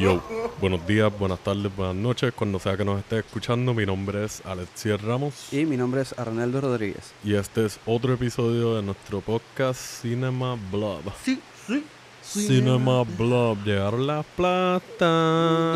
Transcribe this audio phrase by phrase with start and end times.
[0.00, 0.22] Yo,
[0.60, 4.44] buenos días, buenas tardes, buenas noches, cuando sea que nos esté escuchando, mi nombre es
[4.46, 7.12] Alexier Ramos Y mi nombre es Arnaldo Rodríguez.
[7.24, 11.02] y este es otro episodio de nuestro podcast Cinema Blob.
[11.24, 11.84] Sí, sí.
[12.22, 15.74] Cinema Blob, llegaron las plata.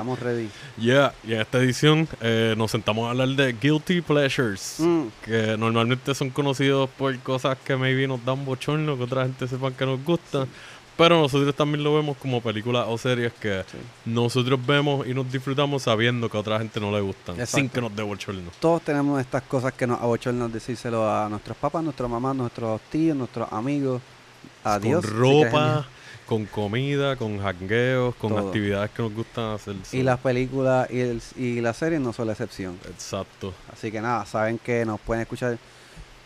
[0.00, 0.48] Estamos ready.
[0.78, 5.02] Yeah, y en esta edición eh, nos sentamos a hablar de Guilty Pleasures, Mm.
[5.24, 9.74] que normalmente son conocidos por cosas que maybe nos dan bochorno, que otra gente sepan
[9.74, 10.48] que nos gustan.
[10.96, 13.78] Pero nosotros también lo vemos como películas o series que Sí.
[14.06, 17.56] nosotros vemos y nos disfrutamos sabiendo que a otra gente no le gustan, Exacto.
[17.58, 18.50] sin que nos dé bochorno.
[18.58, 23.16] Todos tenemos estas cosas que nos abochornan decírselo a nuestros papás, nuestras mamás, nuestros tíos,
[23.16, 24.00] nuestros amigos.
[24.64, 25.04] Adiós.
[25.06, 25.86] Con ropa,
[26.30, 28.46] con comida, con jangueos, con Todo.
[28.46, 29.74] actividades que nos gustan hacer.
[29.90, 32.78] Y las películas y, el, y las series no son la excepción.
[32.88, 33.52] Exacto.
[33.72, 35.58] Así que nada, saben que nos pueden escuchar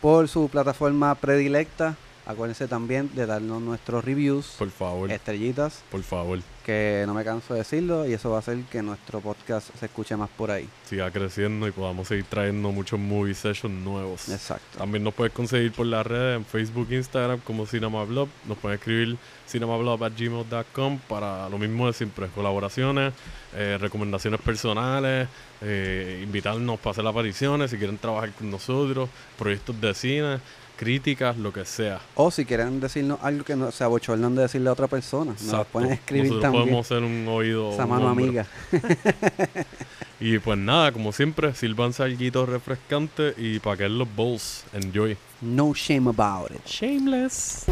[0.02, 1.96] por su plataforma predilecta.
[2.26, 6.38] Acuérdense también de darnos nuestros reviews, Por favor, estrellitas, por favor.
[6.64, 9.84] que no me canso de decirlo y eso va a hacer que nuestro podcast se
[9.86, 10.66] escuche más por ahí.
[10.88, 14.30] Siga creciendo y podamos seguir trayendo muchos movie sessions nuevos.
[14.30, 14.78] Exacto.
[14.78, 18.28] También nos puedes conseguir por las redes en Facebook, Instagram como CinemaBlob.
[18.48, 23.12] Nos pueden escribir cinemablob.gmail.com para lo mismo de siempre, colaboraciones,
[23.54, 25.28] eh, recomendaciones personales,
[25.60, 30.38] eh, invitarnos para hacer apariciones, si quieren trabajar con nosotros, proyectos de cine,
[30.76, 32.00] críticas, lo que sea.
[32.14, 35.42] O si quieren decirnos algo que no se abochornan de decirle a otra persona, nos
[35.42, 35.68] lo Exacto.
[35.72, 36.64] pueden escribir Nosotros también.
[36.64, 37.72] podemos ser un oído.
[37.72, 38.46] Esa un mano amiga.
[40.20, 44.64] Y pues nada, como siempre, sirvan algo refrescante y para que los bowls.
[44.72, 45.16] Enjoy.
[45.42, 46.64] No shame about it.
[46.64, 47.66] Shameless.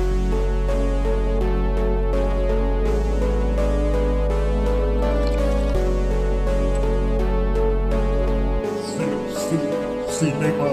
[10.08, 10.70] Cinema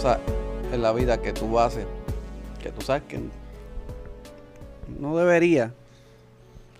[0.00, 0.18] cosas
[0.72, 1.84] en la vida que tú haces
[2.62, 3.20] que tú sabes que
[4.98, 5.74] no debería.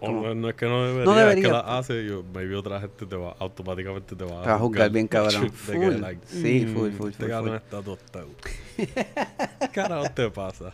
[0.01, 3.05] No, no es que no debería, No es que la hace, yo, maybe otra gente
[3.05, 5.51] te va, automáticamente te va Te va a juzgar bien cabrón.
[5.67, 6.01] Que, Full.
[6.01, 7.55] like, Sí, mm, full, full, Este full, full.
[7.57, 8.29] está tostado.
[8.77, 10.73] ¿Qué carajo te pasa?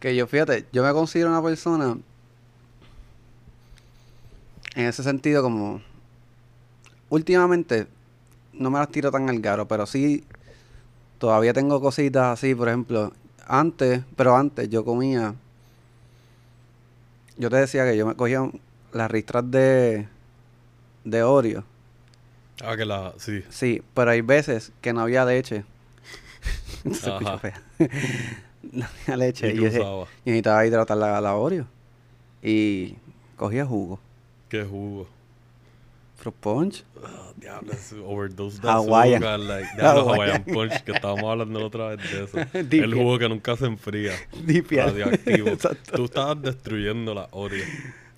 [0.00, 1.96] Que yo, fíjate, yo me considero una persona
[4.74, 5.80] en ese sentido como
[7.10, 7.86] últimamente
[8.58, 10.24] no me las tiro tan al garo, pero sí
[11.18, 13.12] todavía tengo cositas así, por ejemplo,
[13.46, 15.34] antes, pero antes yo comía
[17.38, 18.48] yo te decía que yo me cogía
[18.92, 20.08] las ristras de
[21.04, 21.64] de Oreo.
[22.64, 23.12] Ah, que la.
[23.18, 23.44] Sí.
[23.50, 25.64] Sí, pero hay veces que no había leche.
[26.82, 27.38] Se escucha Ajá.
[27.38, 27.62] fea.
[28.72, 29.52] no había leche.
[29.54, 29.60] Y
[30.24, 31.66] necesitaba hidratar la, la Oreo.
[32.42, 32.96] Y
[33.36, 34.00] cogía jugo.
[34.48, 35.06] ¿Qué jugo?
[36.30, 36.84] Fruit punch.
[37.04, 39.22] Ah, diablo, es overdose de Hawaiian.
[39.22, 40.42] azúcar, like, diablo, Hawaiian.
[40.42, 42.38] Hawaiian Punch, que estábamos hablando la otra vez de eso.
[42.84, 44.12] El jugo que nunca se enfría.
[44.70, 45.48] Radioactivo.
[45.50, 45.92] Exacto.
[45.96, 47.64] Tú estabas destruyendo la Oreo.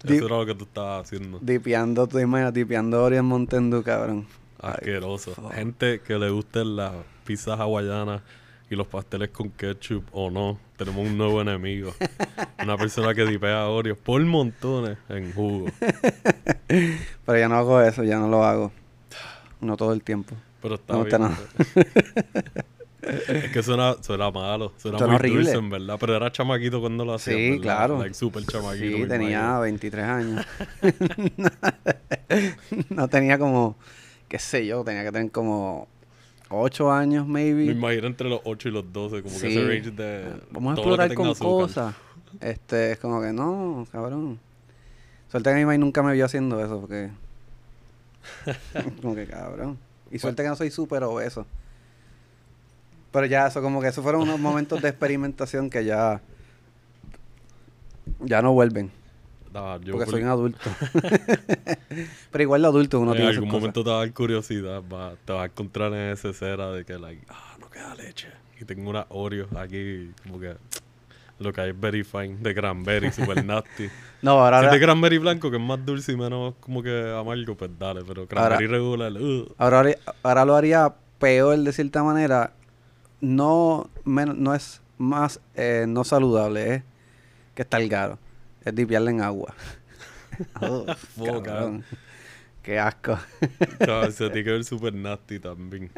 [0.05, 1.39] Dip- Eso era lo que tú estabas haciendo.
[1.41, 4.27] Dipiando, tú imaginas, dipiando Oreo en Mountain Dew, cabrón.
[4.61, 5.35] Asqueroso.
[5.55, 6.93] Gente que le gusten las
[7.25, 8.23] pizzas hawaianas
[8.71, 10.59] y los pasteles con ketchup o no.
[10.77, 11.93] Tenemos un nuevo enemigo.
[12.63, 15.67] Una persona que dipea Oreos por montones en jugo.
[17.27, 18.71] Pero ya no hago eso, ya no lo hago.
[19.61, 20.35] No todo el tiempo.
[20.63, 21.21] Pero está No bien.
[21.21, 21.39] nada.
[23.29, 24.73] es que suena, suena malo.
[24.77, 25.43] Suena, Suena muy horrible.
[25.45, 25.97] dulce, en verdad.
[25.99, 27.35] Pero era chamaquito cuando lo hacía.
[27.35, 27.99] Sí, claro.
[27.99, 28.99] Like, super chamaquito.
[28.99, 29.61] Sí, tenía imagino.
[29.61, 30.47] 23 años.
[32.91, 33.77] no tenía como,
[34.29, 35.89] qué sé yo, tenía que tener como
[36.51, 37.65] 8 años, Me maybe.
[37.73, 39.23] imagino entre los 8 y los 12.
[39.23, 40.41] Como que ese range de.
[40.51, 41.49] Vamos a explorar con azúcar.
[41.49, 41.95] cosas.
[42.41, 44.39] Este, es como que no, cabrón.
[45.31, 47.11] Suerte que mi mamá nunca me vio haciendo eso, porque.
[49.03, 49.79] como que cabrón.
[50.11, 51.47] Y suerte que no soy súper obeso.
[53.13, 56.21] Pero ya, eso, como que esos fueron unos momentos de experimentación que ya.
[58.21, 58.91] Ya no vuelven.
[59.53, 60.71] Yo Porque por- soy un adulto.
[62.31, 63.61] Pero igual de adulto uno en tiene sus algún cosas.
[63.61, 66.85] momento te va a dar curiosidad, va- te vas a encontrar en esa escena de
[66.85, 68.29] que, like, ah, no queda leche.
[68.61, 70.55] Y tengo una Oreo aquí, como que
[71.39, 73.89] lo que hay es very fine, de cranberry, super nasty.
[74.21, 76.83] No, ahora, si es de ahora, cranberry blanco, que es más dulce y menos como
[76.83, 78.03] que amargo, pues dale.
[78.05, 79.85] Pero cranberry regular, uh, ahora,
[80.25, 82.53] ahora lo haría peor de cierta manera.
[83.21, 86.83] No, menos, no es más eh, no saludable, es
[87.55, 88.19] que está el garo.
[88.69, 89.55] Es dipiarle en agua.
[90.61, 90.87] Oh,
[91.17, 91.85] Fuck, cabrón.
[92.63, 93.19] Qué asco.
[93.85, 95.91] chaval, se tiene que ver super nasty también.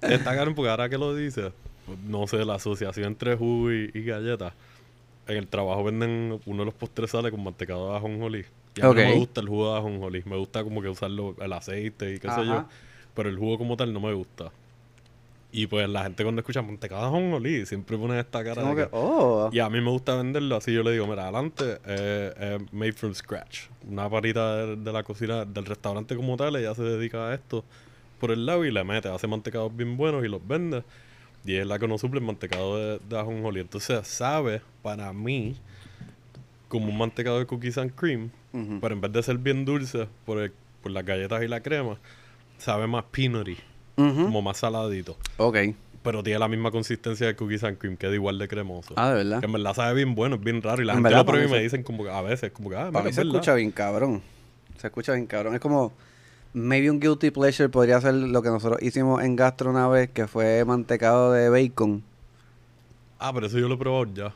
[0.00, 1.52] Está caro porque ahora que lo dices,
[1.86, 4.52] pues, no sé, la asociación entre jugo y, y galletas.
[5.28, 8.44] En el trabajo venden uno de los postres sale con mantecado de ajonjolí.
[8.74, 10.22] Y a mí no me gusta el jugo de ajonjolí.
[10.24, 12.66] Me gusta como que usarlo, el aceite y qué sé yo.
[13.14, 14.50] Pero el jugo como tal no me gusta.
[15.56, 18.82] Y pues la gente cuando escucha mantecado de ajonjolí siempre pone esta cara Como de
[18.84, 19.50] que, que- oh.
[19.52, 20.72] Y a mí me gusta venderlo así.
[20.74, 23.66] Yo le digo, mira, adelante, eh, eh, made from scratch.
[23.88, 27.64] Una varita de, de la cocina, del restaurante como tal, ella se dedica a esto
[28.18, 30.82] por el lado y le mete, hace mantecados bien buenos y los vende.
[31.44, 33.60] Y es la que no suple el mantecado de, de ajonjolí.
[33.60, 35.54] Entonces sabe, para mí,
[36.68, 38.30] como un mantecado de cookies and cream,
[38.80, 40.52] pero en vez de ser bien dulce por, el-
[40.82, 41.98] por las galletas y la crema,
[42.58, 43.56] sabe más peanutty,
[43.96, 45.16] Como más saladito.
[45.36, 45.56] Ok.
[46.02, 48.92] Pero tiene la misma consistencia de cookies and cream, que es igual de cremoso.
[48.96, 49.40] Ah, de verdad.
[49.40, 50.82] Que en verdad sabe bien bueno, es bien raro.
[50.82, 52.68] Y la En gente verdad, lo prueba y me dicen como que a veces, como
[52.68, 53.34] que, ah, mira, mí se verdad.
[53.36, 54.22] escucha bien cabrón.
[54.78, 55.54] Se escucha bien cabrón.
[55.54, 55.92] Es como,
[56.52, 60.26] maybe un guilty pleasure podría ser lo que nosotros hicimos en Gastro una vez, que
[60.26, 62.02] fue mantecado de bacon.
[63.18, 64.28] Ah, pero eso yo lo he probado ya.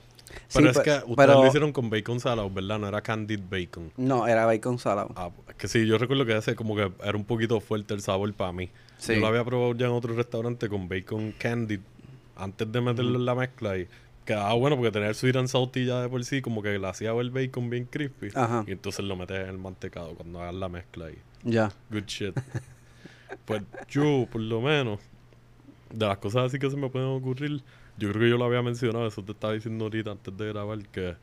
[0.47, 2.79] Sí, Pero es pe- que ustedes pero- lo hicieron con bacon salado, ¿verdad?
[2.79, 3.91] No era candied bacon.
[3.97, 5.11] No, era bacon salado.
[5.17, 8.01] Ah, es que sí, yo recuerdo que ese como que era un poquito fuerte el
[8.01, 8.71] sabor para mí.
[8.99, 9.15] Sí.
[9.15, 11.81] Yo lo había probado ya en otro restaurante con bacon candied
[12.37, 13.89] antes de meterlo en la mezcla y
[14.25, 17.13] quedaba bueno porque el sweet and salty ya de por sí, como que le hacía
[17.13, 18.29] el bacon bien crispy.
[18.35, 18.65] Ajá.
[18.67, 21.73] Y entonces lo metes en el mantecado cuando hagas la mezcla y Ya.
[21.91, 22.35] good shit.
[23.45, 25.01] pues yo, por lo menos,
[25.93, 27.63] de las cosas así que se me pueden ocurrir,
[27.97, 30.79] yo creo que yo lo había mencionado, eso te estaba diciendo ahorita antes de grabar,
[30.89, 31.17] que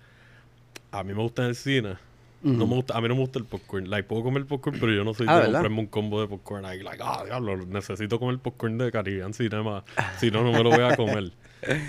[0.91, 1.97] a mí me gusta en el cine.
[2.45, 3.89] No me gusta, a mí no me gusta el popcorn.
[3.89, 5.53] Like, puedo comer popcorn, pero yo no soy Ah, de ¿verdad?
[5.53, 6.83] comprarme un combo de popcorn ahí.
[6.83, 9.83] Like, ah, diablo, necesito comer popcorn de Caribbean Cinema.
[10.19, 11.31] Si no, no me lo voy a comer.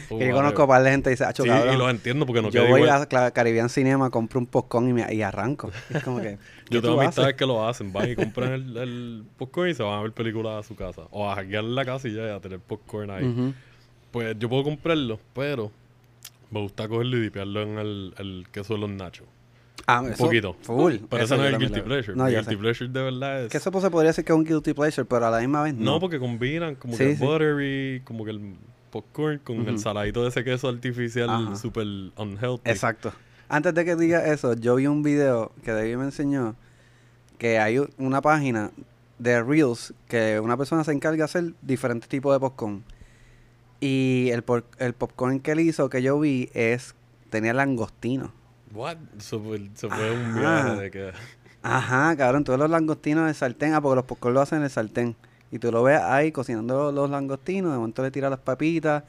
[0.09, 1.91] Oh, Que yo conozco a par de gente que dice, "Acho, Sí, cabrón, y los
[1.91, 3.07] entiendo porque no yo voy igual.
[3.13, 5.71] a Caribbean Cinema, compro un popcorn y, me, y arranco.
[5.95, 9.25] Es como que, ¿qué Yo tengo amistades que lo hacen, van y compran el, el
[9.37, 11.03] popcorn y se van a ver películas a su casa.
[11.11, 13.53] O a hackear la casa y ya y a tener popcorn ahí.
[14.13, 15.71] Pues yo puedo comprarlo, pero
[16.51, 19.27] me gusta cogerlo y dipearlo en el, el queso de los nachos.
[19.87, 20.57] Ah, Un eso, poquito.
[20.63, 20.95] Full.
[21.09, 22.17] Pero eso no es el guilty pleasure.
[22.17, 22.57] No, el guilty sé.
[22.57, 23.51] pleasure de verdad es...
[23.53, 25.63] Que eso pues, se podría decir que es un guilty pleasure, pero a la misma
[25.63, 25.85] vez no.
[25.93, 27.25] No, porque combinan como Sí, que sí.
[27.25, 28.55] buttery, como que el
[28.91, 31.57] popcorn con el saladito de ese queso artificial Ajá.
[31.57, 31.87] super
[32.17, 32.69] unhealthy.
[32.69, 33.13] Exacto.
[33.49, 36.57] Antes de que diga eso, yo vi un video que David me enseñó
[37.39, 38.73] que hay una página
[39.21, 42.83] de Reels que una persona se encarga de hacer diferentes tipos de popcorn.
[43.79, 44.43] Y el,
[44.79, 46.95] el popcorn que él hizo, que yo vi, es
[47.31, 48.33] tenía langostino.
[48.77, 48.97] What?
[49.19, 50.39] Eso fue, eso fue un Ajá.
[50.41, 51.13] viaje de que...
[51.63, 54.71] Ajá, cabrón, todos los langostinos el sartén, ah, porque los popcorn lo hacen en el
[54.71, 55.17] sartén.
[55.51, 59.03] Y tú lo ves ahí cocinando los langostinos, de momento le tiras las papitas,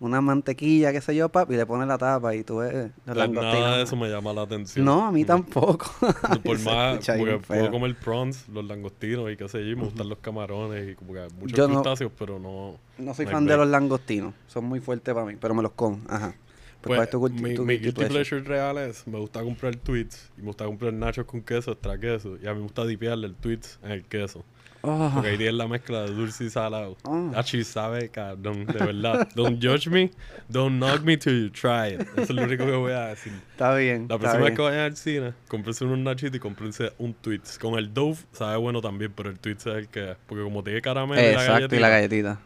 [0.00, 2.90] una mantequilla, qué sé yo, papi, y le pones la tapa y tú ves los
[3.04, 3.60] Pues langostinos.
[3.60, 4.84] nada de eso me llama la atención.
[4.84, 5.26] No, a mí No.
[5.28, 5.86] tampoco.
[6.44, 9.70] Por más, escucha como que bien puedo comer prawns, los langostinos y qué sé yo,
[9.70, 12.76] y me gustan los camarones y como que muchos Yo no- crustáceos, pero no...
[12.98, 14.34] No soy fan de los langostinos.
[14.48, 16.00] Son muy fuertes para mí, pero me los como.
[16.08, 16.34] Ajá.
[16.82, 18.42] Pues, ¿cuál es tu mi, tu mi guilty guilty pleasure?
[18.42, 21.98] pleasure real es, me gusta comprar tweets y me gusta comprar nachos con queso, extra
[21.98, 24.44] queso, y a mí me gusta dipearle el tweets en el queso.
[24.84, 26.96] Oh, Porque ahí tienes la mezcla de dulce y salado.
[27.04, 27.30] Ah.
[27.36, 29.28] Achi sabe, cabrón, de verdad.
[29.36, 30.10] Don't judge me,
[30.48, 32.00] don't knock me till you try it.
[32.16, 33.32] Eso es lo único que voy a decir.
[33.52, 34.06] está bien.
[34.08, 37.58] La próxima vez que vayan al cine, cómprense unos nachitos y cómprense un Twix.
[37.60, 40.16] Con el Dove sabe bueno también, pero el Twix es el que...
[40.26, 42.40] Porque como tiene caramelo y la Exacto, galletita, y la galletita.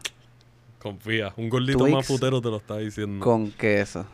[0.77, 1.33] confía.
[1.37, 3.25] Un gordito Twix más futero te lo está diciendo.
[3.25, 4.05] Con queso.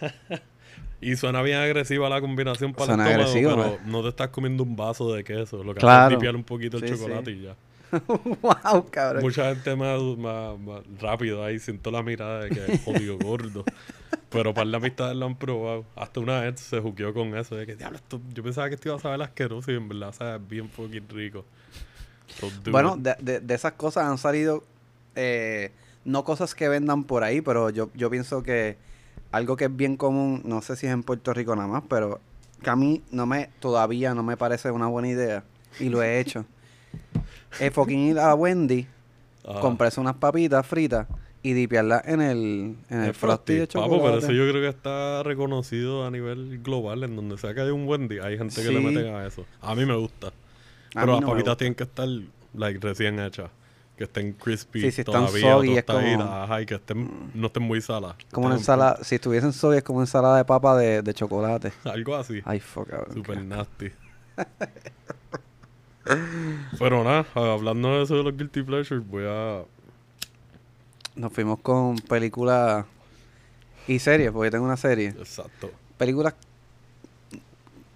[1.00, 4.28] Y suena bien agresiva la combinación para Suena el estómago, agresivo, pero no te estás
[4.30, 5.62] comiendo un vaso de queso.
[5.62, 6.16] Lo que Claro.
[6.16, 7.38] haces es un poquito el Sí, chocolate sí.
[7.38, 7.56] y ya.
[8.42, 9.22] wow, cabrón.
[9.22, 13.64] Mucha gente más, más, más rápido ahí, siento la mirada de que jodido gordo.
[14.30, 15.84] Pero para la amistades lo han probado.
[15.94, 17.54] Hasta una vez se juqueó con eso.
[17.54, 20.12] De que, diablo, esto, yo pensaba que esto iba a saber asqueroso y en verdad
[20.12, 21.44] sabe bien fucking rico.
[22.40, 24.64] So Bueno, de, de esas cosas han salido,
[25.14, 25.72] eh,
[26.04, 28.76] no cosas que vendan por ahí, pero yo, yo pienso que
[29.32, 32.20] algo que es bien común, no sé si es en Puerto Rico nada más, pero
[32.62, 35.44] que a mí no me, todavía no me parece una buena idea,
[35.78, 36.44] y lo he hecho.
[37.60, 38.86] Es fucking ir a Wendy,
[39.46, 39.60] Ajá.
[39.60, 41.06] comprarse unas papitas fritas
[41.42, 44.02] y dipearlas en el, en el, El frosty de Papo, chocolate.
[44.04, 47.04] pero eso yo creo que está reconocido a nivel global.
[47.04, 49.44] En donde sea que hay un Wendy, hay gente que le meten a eso.
[49.60, 50.28] A mí me gusta.
[50.28, 52.08] A Pero las no papitas tienen que estar
[52.54, 53.50] like, recién hechas.
[53.96, 57.30] Que estén crispy Sí, si están todavía, soggy, es tostaditas, como- ajá, y que estén,
[57.34, 58.16] no estén muy saladas.
[58.30, 61.72] Como una ensalada, si estuviesen soy es como una ensalada de papa de, de chocolate.
[61.84, 62.42] Algo así.
[62.44, 63.14] Ay, fuck, cabrón.
[63.14, 63.90] Super nasty.
[66.78, 69.62] Pero nada, hablando de eso de los guilty pleasures, voy a...
[71.16, 72.84] Nos fuimos con películas
[73.88, 75.08] y series, porque tengo una serie.
[75.08, 75.70] Exacto.
[75.96, 76.34] Películas.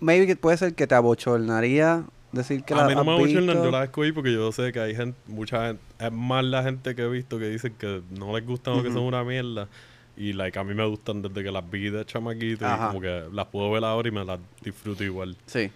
[0.00, 3.62] Maybe que puede ser que te abochornaría decir que a la mí no me abochornan,
[3.62, 6.94] yo las escogí porque yo sé que hay gente, mucha gente, es más la gente
[6.94, 9.68] que he visto que dicen que no les gustan o que son una mierda.
[10.16, 12.84] Y like a mí me gustan desde que las vi de chamaquito Ajá.
[12.84, 15.36] y como que las puedo ver ahora y me las disfruto igual.
[15.46, 15.70] Sí.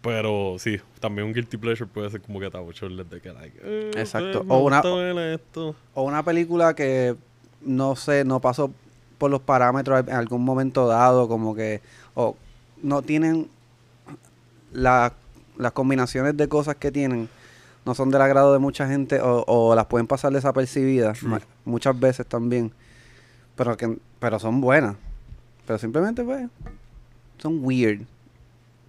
[0.00, 3.58] Pero sí, también un guilty pleasure puede ser como que Tabo Chorlet de que, like,
[3.62, 4.44] eh, Exacto.
[4.48, 4.78] O una-
[5.34, 5.74] esto.
[5.94, 7.14] O una película que
[7.60, 8.72] no sé, no pasó
[9.18, 11.82] por los parámetros en algún momento dado, como que.
[12.14, 12.36] O
[12.82, 13.48] no tienen.
[14.72, 15.12] la-
[15.58, 17.28] las combinaciones de cosas que tienen
[17.90, 21.18] no son del agrado de mucha gente o, o las pueden pasar desapercibidas
[21.64, 22.70] muchas veces también.
[23.56, 24.94] Pero que pero son buenas.
[25.66, 26.48] Pero simplemente, pues.
[27.38, 28.02] Son weird.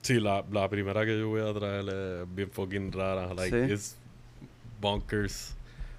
[0.04, 3.34] Sí, la, la primera que yo voy a traer es bien fucking rara.
[3.34, 3.74] Like, Sí.
[3.74, 3.96] es
[4.80, 5.56] bonkers.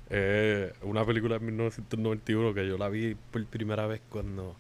[0.09, 4.55] Es una película de 1991 que yo la vi por primera vez cuando...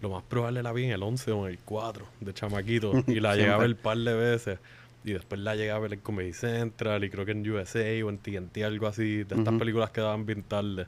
[0.00, 2.92] Lo más probable la vi en el 11 o en el 4 de chamaquito.
[3.08, 4.58] Y la llegué a ver un par de veces.
[5.08, 8.10] Y después la llegué a ver en Comedy Central y creo que en USA o
[8.10, 9.24] en TNT, algo así.
[9.24, 10.86] De estas películas que daban bien tarde.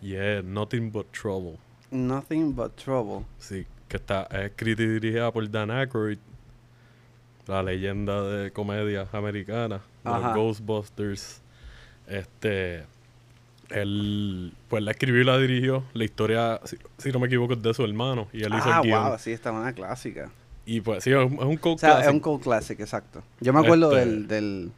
[0.00, 1.58] Y es Nothing But Trouble.
[1.90, 3.26] Nothing but trouble.
[3.38, 6.16] Sí, que está es escrita y dirigida por Dan Aykroyd,
[7.46, 10.34] la leyenda de comedia americana, los.
[10.34, 11.42] Ghostbusters.
[12.08, 12.84] Este,
[13.68, 15.84] él, pues la escribió y la dirigió.
[15.92, 18.78] La historia, si, si no me equivoco, es de su hermano y él hizo Ah,
[18.82, 19.08] el guion.
[19.10, 20.30] wow, sí, esta es una clásica.
[20.64, 22.80] Y pues sí, es un, es un cult O sea, es classic un cult classic,
[22.80, 23.22] exacto.
[23.40, 24.72] Yo me acuerdo Este, del, del,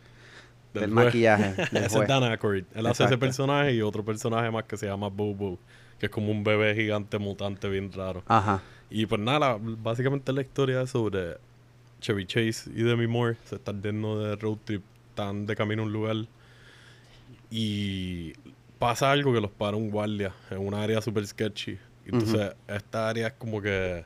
[0.72, 1.54] del del maquillaje.
[1.72, 2.08] Del Ese es.
[2.08, 2.64] Dan Aykroyd.
[2.74, 3.18] Él hace ese Exacto.
[3.20, 5.58] personaje y otro personaje más que se llama Boo Boo,
[5.98, 8.22] que es como un bebé gigante mutante bien raro.
[8.26, 8.62] Ajá.
[8.90, 11.36] Y pues nada, básicamente la historia es sobre
[12.00, 13.36] Chevy Chase y Demi Moore.
[13.44, 16.16] Se están yendo de road trip, están de camino a un lugar.
[17.50, 18.32] Y
[18.78, 21.78] pasa algo que los para un guardia en un área super sketchy.
[22.06, 24.04] Entonces, esta área es como que.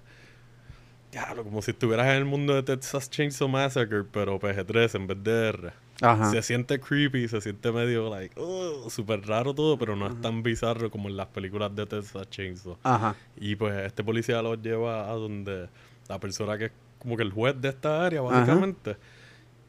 [1.10, 5.24] Diablo, como si estuvieras en el mundo de Texas Chainsaw Massacre, pero PG-13 en vez
[5.24, 5.72] de R.
[6.00, 6.30] Ajá.
[6.30, 10.42] Se siente creepy, se siente medio, like, oh, súper raro todo, pero no es tan
[10.42, 12.76] bizarro como en las películas de Texas Chainsaw.
[12.82, 13.16] Ajá.
[13.36, 15.68] Y pues este policía los lleva a donde
[16.08, 18.30] la persona que es como que el juez de esta área, Ajá.
[18.30, 18.96] básicamente.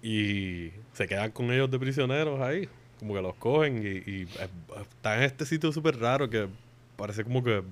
[0.02, 2.68] Y se quedan con ellos de prisioneros ahí.
[3.00, 4.50] Como que los cogen y, y eh,
[4.90, 6.48] está en este sitio súper raro que
[6.98, 7.64] parece como que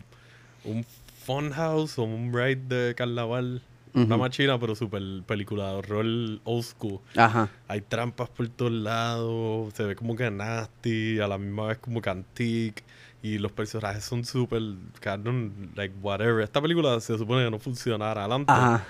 [0.63, 0.85] un
[1.27, 2.55] funhouse o un ride
[2.87, 3.61] de carnaval.
[3.93, 4.17] Una Ujú.
[4.17, 6.05] machina, pero súper película de horror
[6.43, 6.99] old school.
[7.15, 7.49] Ajá.
[7.67, 11.99] Hay trampas por todos lados, se ve como que nasty, a la misma vez como
[12.01, 12.83] que antique,
[13.23, 14.61] y los personajes son súper
[14.99, 16.43] canon, like whatever.
[16.43, 18.53] Esta película se supone que no funcionara adelante.
[18.53, 18.85] Ajá.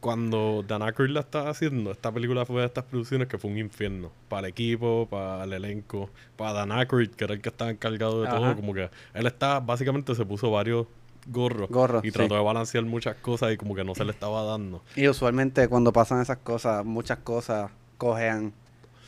[0.00, 3.58] Cuando Dan Aykroyd la estaba haciendo, esta película fue de estas producciones que fue un
[3.58, 4.10] infierno.
[4.28, 8.22] Para el equipo, para el elenco, para Dan Aykroyd, que era el que estaba encargado
[8.22, 8.54] de todo.
[8.56, 10.86] Como que él estaba, básicamente se puso varios
[11.26, 11.68] gorros.
[11.70, 12.12] Gorros, Y sí.
[12.12, 14.82] trató de balancear muchas cosas y como que no se le estaba dando.
[14.96, 18.52] Y usualmente cuando pasan esas cosas, muchas cosas cojean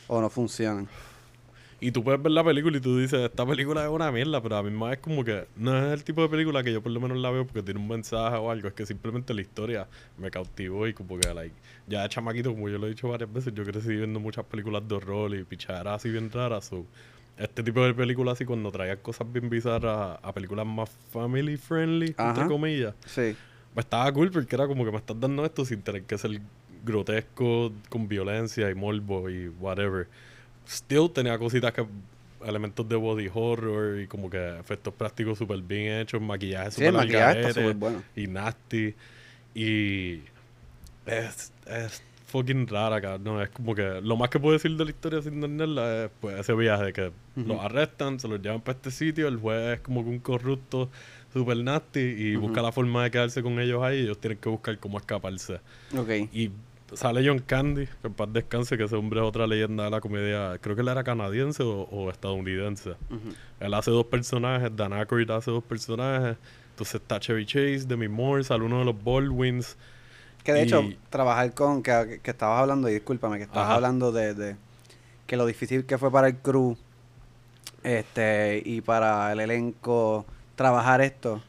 [0.07, 0.87] o no funcionan.
[1.79, 4.57] Y tú puedes ver la película y tú dices, esta película es una mierda, pero
[4.57, 6.91] a mí más es como que no es el tipo de película que yo por
[6.91, 9.87] lo menos la veo porque tiene un mensaje o algo, es que simplemente la historia
[10.17, 11.53] me cautivó y como que, like,
[11.85, 14.87] ya de chamaquito, como yo lo he dicho varias veces, yo crecí viendo muchas películas
[14.87, 16.83] de horror y pichaderas así bien raras, so,
[17.37, 22.07] este tipo de películas así cuando traía cosas bien bizarras a, películas más family friendly,
[22.07, 22.47] entre Ajá.
[22.47, 23.35] comillas, Sí.
[23.73, 26.39] pues estaba cool porque era como que me estás dando esto sin tener que ser
[26.83, 30.07] grotesco con violencia y morbo y whatever.
[30.67, 31.85] Still tenía cositas que
[32.45, 36.87] elementos de body horror y como que efectos prácticos súper bien hechos, maquillaje Sí, súper
[36.89, 38.03] al maquillaje está garete súper bueno.
[38.15, 38.95] y nasty
[39.55, 40.21] y
[41.05, 43.41] es, es fucking rara, cabrón.
[43.41, 46.39] Es como que lo más que puedo decir de la historia sin tenerla es pues
[46.39, 50.03] ese viaje que los arrestan, se los llevan para este sitio, el juez es como
[50.03, 50.89] que un corrupto
[51.31, 54.49] super nasty y busca la forma de quedarse con ellos ahí y ellos tienen que
[54.49, 55.59] buscar cómo escaparse.
[56.33, 56.51] Y
[56.93, 60.01] sale John Candy, que en paz descanse, que ese hombre es otra leyenda de la
[60.01, 60.57] comedia.
[60.59, 62.95] Creo que él era canadiense o, o estadounidense.
[63.59, 66.37] Él hace dos personajes, Dan Aykroyd hace dos personajes.
[66.71, 69.77] Entonces está Chevy Chase, Demi Moore, sale uno de los Baldwins.
[70.47, 73.75] Que de hecho, trabajar con, que, que estabas hablando, y discúlpame, que estabas Ajá.
[73.75, 74.55] hablando de, de
[75.25, 76.77] que lo difícil que fue para el crew
[77.83, 80.25] este y para el elenco
[80.55, 81.41] trabajar esto.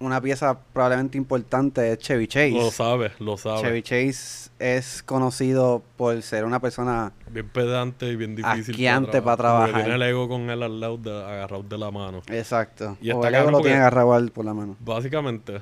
[0.00, 2.52] Una pieza probablemente importante es Chevy Chase.
[2.52, 3.60] Lo sabe, lo sabe.
[3.60, 8.74] Chevy Chase es conocido por ser una persona Bien pedante y bien difícil.
[8.74, 9.74] Asqueante pa' Como que trabajar.
[9.82, 12.22] Tiene el ego con él al lado, de, agarrado de la mano.
[12.28, 12.96] exacto.
[13.02, 14.76] Y o el ego lo tiene agarrado al- por la mano.
[14.80, 15.60] Básicamente.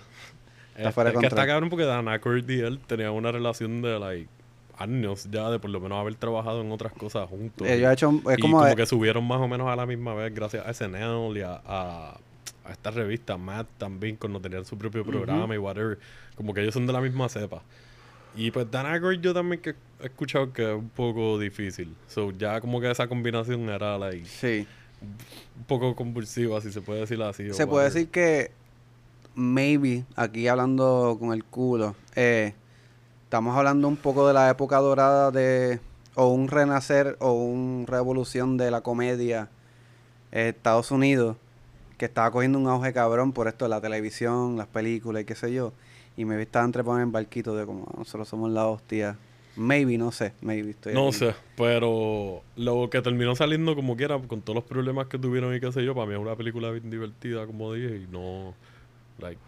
[0.80, 3.98] Está fuera de que está cabrón porque Dan Aykroyd y él tenían una relación de,
[3.98, 4.28] like,
[4.78, 7.66] años ya de por lo menos haber trabajado en otras cosas juntos.
[7.68, 9.84] Ellos han hecho es y como, como, de- que subieron más o menos a la
[9.86, 12.18] misma vez gracias a SNL y a, a,
[12.64, 15.98] a esta revista, Matt también, cuando tenían su propio programa y whatever.
[16.34, 17.62] Como que ellos son de la misma cepa.
[18.34, 21.94] Y pues Dan Aykroyd yo también que he escuchado que es un poco difícil.
[22.06, 24.66] So ya como que esa combinación era like, sí.
[25.02, 27.52] un poco convulsiva, si se puede decir así.
[27.52, 28.52] Se puede decir que
[29.34, 32.54] maybe, aquí hablando con el culo, eh,
[33.24, 35.80] estamos hablando un poco de la época dorada de
[36.14, 39.48] o un renacer o una revolución de la comedia
[40.32, 41.36] en Estados Unidos
[41.96, 45.34] que estaba cogiendo un auge cabrón por esto de la televisión, las películas y qué
[45.34, 45.72] sé yo.
[46.16, 49.16] Y me estaba entreponiendo en barquito de como nosotros somos la hostia.
[49.56, 51.18] Maybe, no sé, maybe estoy No aquí.
[51.18, 55.60] sé, pero lo que terminó saliendo como quiera, con todos los problemas que tuvieron y
[55.60, 58.54] qué sé yo, para mí es una película bien divertida, como dije, y no,
[59.20, 59.40] like,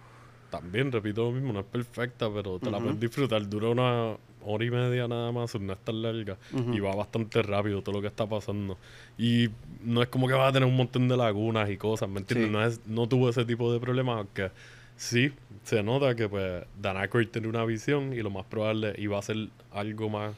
[0.50, 4.64] también repito lo mismo, no es perfecta, pero te la puedes disfrutar, dura una hora
[4.64, 6.36] y media nada más, no es tan larga,
[6.72, 8.76] y va bastante rápido todo lo que está pasando.
[9.16, 9.48] Y
[9.82, 12.48] no es como que vas a tener un montón de lagunas y cosas, ¿me entiendes?
[12.48, 12.52] Sí.
[12.52, 14.50] No, es, no tuvo ese tipo de problemas, aunque
[14.96, 15.32] sí,
[15.64, 19.22] se nota que pues Dan Aykroyd tiene una visión y lo más probable iba a
[19.22, 20.34] ser algo más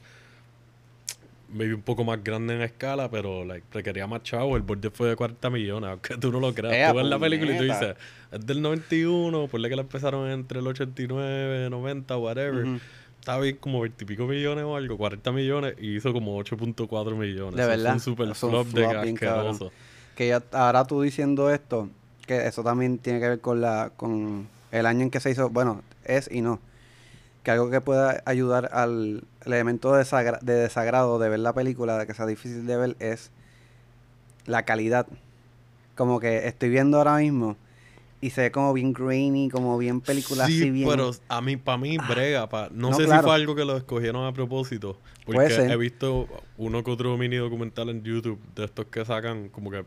[1.49, 4.57] maybe un poco más grande en escala, pero like, requería más chavo.
[4.57, 6.75] El borde fue de 40 millones, aunque tú no lo creas.
[6.75, 7.97] ¡Ea, tú ves la película y tú dices,
[8.33, 12.65] es del 91, por que la empezaron entre el 89, 90, whatever.
[12.67, 12.81] Ujú.
[13.19, 17.17] Estaba bien como 20 y pico millones o algo, 40 millones, y hizo como 8.4
[17.17, 17.57] millones.
[17.57, 19.73] De Eso verdad, Fue un super flop de asqueroso.
[20.15, 21.89] Que ya, ahora tú diciendo esto,
[22.27, 25.49] que eso también tiene que ver con la con el año en que se hizo,
[25.51, 26.61] bueno, es y no.
[27.45, 31.53] Que algo que pueda ayudar al el elemento de, desagra- de desagrado de ver la
[31.53, 33.31] película, de que sea difícil de ver, es
[34.47, 35.07] la calidad.
[35.95, 37.57] Como que estoy viendo ahora mismo
[38.21, 40.89] y se ve como bien grainy, como bien película sí, así bien.
[40.89, 42.49] pero a mí, para mí, brega.
[42.49, 43.21] pa- no, No, sé claro.
[43.23, 44.97] si fue algo que lo escogieron a propósito.
[45.27, 45.71] Puede Porque ser.
[45.71, 46.27] he visto
[46.57, 49.85] uno que otro mini documental en YouTube de estos que sacan como que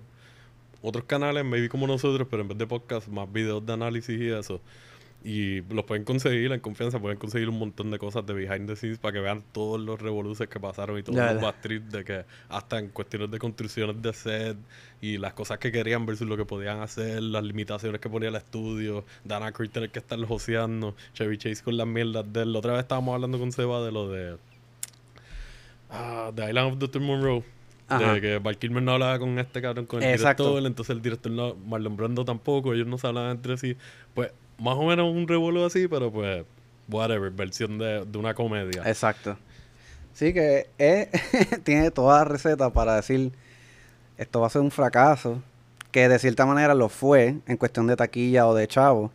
[0.83, 4.29] otros canales, maybe como nosotros, pero en vez de podcast, más videos de análisis y
[4.29, 4.61] eso.
[5.23, 8.75] Y los pueden conseguir en confianza, pueden conseguir un montón de cosas de behind the
[8.75, 12.03] scenes para que vean todos los revoluces que pasaron y todos Ya, los trips de
[12.05, 14.57] que hasta en cuestiones de construcciones de set
[15.01, 18.35] y las cosas que querían versus lo que podían hacer, las limitaciones que ponía el
[18.35, 22.53] estudio, Dan Aykroyd tener que estar joseando, Chevy Chase con las mierdas de él.
[22.53, 24.37] La otra vez estábamos hablando con Seba de lo de
[25.89, 27.01] ah, The Island of Dr.
[27.01, 27.43] Monroe.
[27.89, 28.13] Ajá.
[28.13, 30.43] De que Val Kilmer no hablaba con este cabrón, con el Exacto.
[30.43, 33.77] director, entonces el director no, Marlon Brando tampoco, ellos no se hablaban entre sí.
[34.13, 36.43] Pues más o menos un revuelo así, pero pues,
[36.89, 38.83] whatever, versión de, de una comedia.
[38.85, 39.37] Exacto.
[40.13, 41.09] Sí, que es-
[41.63, 43.31] tiene toda la receta para decir
[44.17, 45.41] esto va a ser un fracaso,
[45.91, 49.11] que de cierta manera lo fue en cuestión de taquilla o de chavo,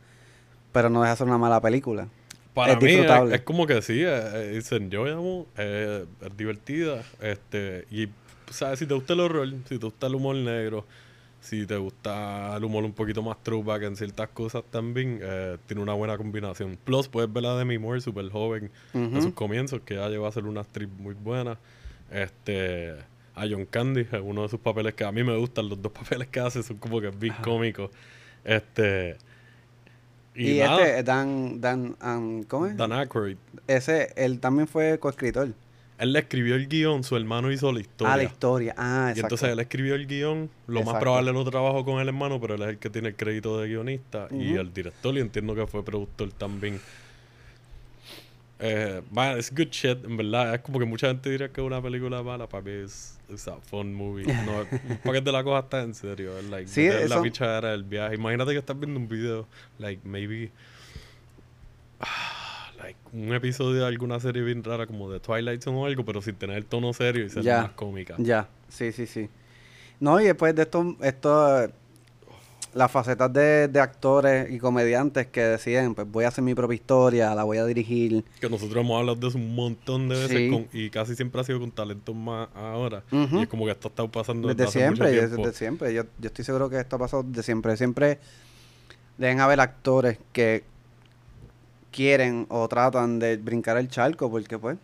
[0.73, 2.09] pero no deja de ser una mala película.
[2.55, 2.95] Para es mí
[3.33, 8.09] es, como que sí, es, es enjoyable, es, es divertida, este, y
[8.51, 10.85] sabes, si te gusta el horror, si te gusta el humor negro,
[11.43, 15.83] si te gusta el humor un poquito más throwback en ciertas cosas también, eh, tiene
[15.83, 16.79] una buena combinación.
[16.83, 20.33] Plus, puedes ver a Demi Moore, súper joven, en sus comienzos, que ya llegó a
[20.33, 21.59] ser una actriz muy buena.
[22.13, 22.95] Este,
[23.35, 25.91] a John Candy, es uno de sus papeles que a mí me gustan, los dos
[26.01, 27.91] papeles que hace son como que bien cómicos.
[28.45, 29.17] Este,
[30.35, 32.77] y, Y, nada, este, Dan, Dan, um, ¿cómo es?
[32.77, 33.37] Dan Aykroyd.
[33.67, 35.49] Ese, él también fue coescritor.
[36.03, 38.13] Él le escribió el guion, su hermano hizo la historia.
[38.13, 38.75] Ah, la historia.
[38.77, 39.21] Ah, y exacto.
[39.21, 42.63] entonces él escribió el guion, lo más probable lo trabajó con el hermano, pero él
[42.63, 45.85] es el que tiene el crédito de guionista y el director, y entiendo que fue
[45.85, 46.81] productor también.
[48.59, 50.55] Eh, man, es good shit, en verdad.
[50.57, 53.47] Es como que mucha gente diría que es una película mala, para mí es, es
[53.47, 54.25] a fun movie.
[54.47, 54.65] No,
[55.05, 56.33] para que te la cojas tan en serio.
[56.51, 58.17] Like, Sí, la pichadera del viaje.
[58.17, 59.47] Imagínate que estás viendo un video,
[59.79, 60.51] like, maybe
[62.01, 62.42] ah,
[62.83, 66.21] like un episodio de alguna serie bien rara como de Twilight Zone o algo, pero
[66.23, 67.63] sin tener el tono serio y ser Ya.
[67.63, 68.15] más cómica.
[68.19, 69.29] Ya, sí, sí, sí.
[70.01, 71.69] No, y después de esto, esto
[72.75, 76.75] las facetas de, de actores y comediantes que deciden, pues voy a hacer mi propia
[76.75, 78.25] historia, la voy a dirigir.
[78.41, 80.51] Que nosotros hemos hablado de eso un montón de veces Sí.
[80.51, 83.03] con- y casi siempre ha sido con talentos más ahora.
[83.11, 85.93] Y es como que esto ha estado pasando Desde hace mucho siempre, desde siempre.
[85.95, 87.77] Yo, yo estoy seguro que esto ha pasado desde siempre.
[87.77, 88.19] Siempre
[89.19, 90.65] deben haber actores que
[91.93, 94.79] quieren o tratan de brincar el charco, porque pues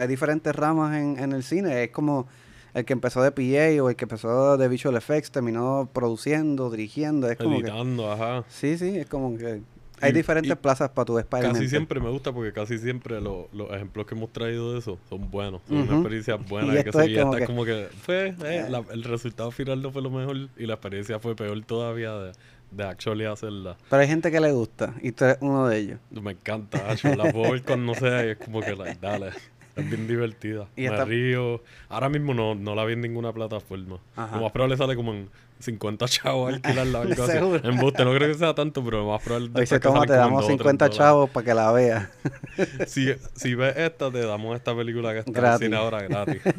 [0.00, 1.84] hay diferentes ramas en, en el cine.
[1.84, 2.26] Es como
[2.74, 7.30] el que empezó de PA o el que empezó de Visual Effects, terminó produciendo, dirigiendo.
[7.30, 8.44] Es como que, Editando, ajá.
[8.48, 9.60] sí, sí, es como que
[10.00, 11.52] hay Y- diferentes y plazas para tu Spider-Man.
[11.54, 14.98] Casi siempre me gusta porque casi siempre lo- los ejemplos que hemos traído de eso
[15.08, 15.62] son buenos.
[15.68, 15.86] Son Ujú.
[15.86, 16.72] una experiencia buena.
[16.74, 19.92] Y Y, que es como que- como que fue, eh, la- el resultado final no
[19.92, 22.32] fue lo mejor y la experiencia fue peor todavía de,
[22.76, 23.76] de actually hacerla.
[23.88, 25.98] Pero hay gente que le gusta y tú eres uno de ellos.
[26.10, 27.14] Me encanta, Acho.
[27.14, 29.30] La puedo ver cuando sea y es como que, like, dale.
[29.76, 30.68] Es bien divertida.
[30.76, 31.60] Y Me esta- río.
[31.88, 33.98] Ahora mismo no, no la vi en ninguna plataforma.
[34.14, 34.36] Ajá.
[34.36, 37.38] Lo más probable sale como en 50 chavos alquilarla algo así.
[37.66, 40.42] En Buste, no creo que sea tanto, pero lo más probable que toma, te damos
[40.42, 40.96] dos o tres 50 dólares.
[40.98, 42.08] chavos para que la veas.
[42.86, 46.40] Si, si ves esta, te damos esta película que está en cine ahora gratis.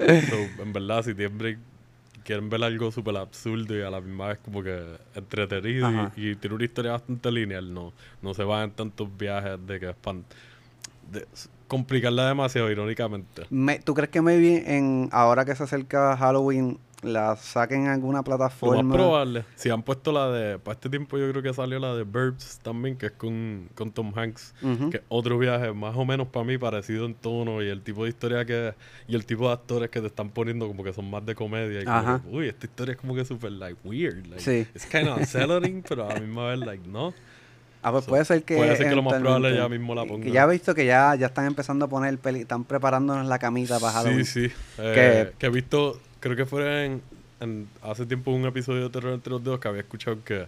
[0.00, 1.58] So, en verdad, si tienen break,
[2.30, 4.84] quieren ver algo súper absurdo y a la misma vez como que
[5.16, 9.58] entretenido y, y tiene una historia bastante lineal, no, no se van en tantos viajes
[9.66, 10.24] de que es pan-
[11.10, 11.26] de-
[11.66, 13.42] complicarla demasiado, irónicamente.
[13.50, 18.18] Me- ¿Tú crees que maybe en ahora que se acerca Halloween la saquen en alguna
[18.18, 18.82] Lo plataforma?
[18.82, 19.44] más probable.
[19.56, 20.58] Si han puesto la de.
[20.58, 23.90] Para este tiempo, yo creo que salió la de Burbs también, que es con, con
[23.90, 24.54] Tom Hanks.
[24.62, 24.90] Ujú.
[24.90, 28.04] Que es otro viaje más o menos para mí parecido en tono y el tipo
[28.04, 28.74] de historia que.
[29.08, 31.82] Y el tipo de actores que te están poniendo como que son más de comedia.
[31.82, 34.26] Y como que, uy, esta historia es como que súper, like, weird.
[34.26, 34.66] Like, Sí.
[34.74, 37.14] Es kind of unsettling, pero a la misma vez, like, no.
[37.82, 38.56] Ah, pues So, puede ser que.
[38.56, 40.30] puede ser que lo más probable ya mismo la que pongan.
[40.30, 43.78] ya he visto que ya, ya están empezando a poner peli, están preparándonos la camita
[43.80, 44.26] para Halloween.
[44.26, 44.54] Sí, sí.
[44.76, 47.02] Eh, Que- que he visto, creo que fue en,
[47.40, 50.46] en- hace tiempo un episodio de Terror entre los dedos que había escuchado que,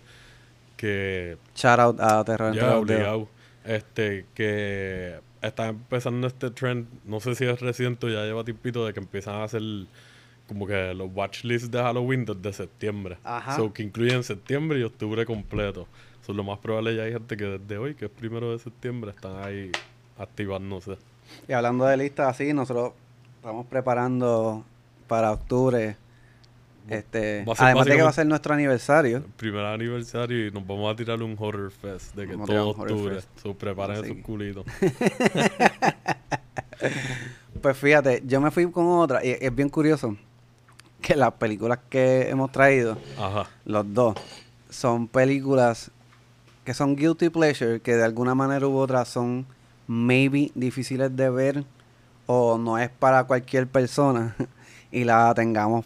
[0.76, 3.28] que Shout out a Terror entre los dedos.
[3.64, 8.86] este, que está empezando este trend, no sé si es reciente o ya lleva tiempito
[8.86, 9.62] de que empiezan a hacer
[10.48, 13.16] como que los watch lists de Halloween desde septiembre.
[13.24, 13.56] Ajá.
[13.56, 15.86] So, que incluyen septiembre y octubre completo.
[16.26, 19.10] So, lo más probable ya hay gente que desde hoy, que es primero de septiembre,
[19.10, 19.72] están ahí
[20.18, 20.96] activándose.
[21.48, 22.92] Y hablando de listas así, nosotros
[23.36, 24.64] estamos preparando
[25.06, 25.96] para octubre.
[26.88, 29.18] Este, Va además de que va a ser nuestro aniversario.
[29.18, 32.70] El primer aniversario y nos vamos a tirar un horror fest de que Vamos todo
[32.70, 33.20] octubre.
[33.40, 34.64] So, preparen Así que- culitos.
[37.60, 40.16] Pues fíjate, yo me fui con otra y es bien curioso
[41.00, 43.48] que las películas que hemos traído, Ajá.
[43.64, 44.16] los dos,
[44.68, 45.92] son películas
[46.64, 49.46] que son guilty pleasure, que de alguna manera u otra son
[49.86, 51.64] maybe difíciles de ver
[52.26, 54.34] o no es para cualquier persona
[54.92, 55.84] y la tengamos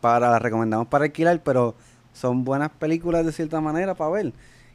[0.00, 1.74] para, la recomendamos para alquilar, pero
[2.14, 4.32] son buenas películas de cierta manera para ver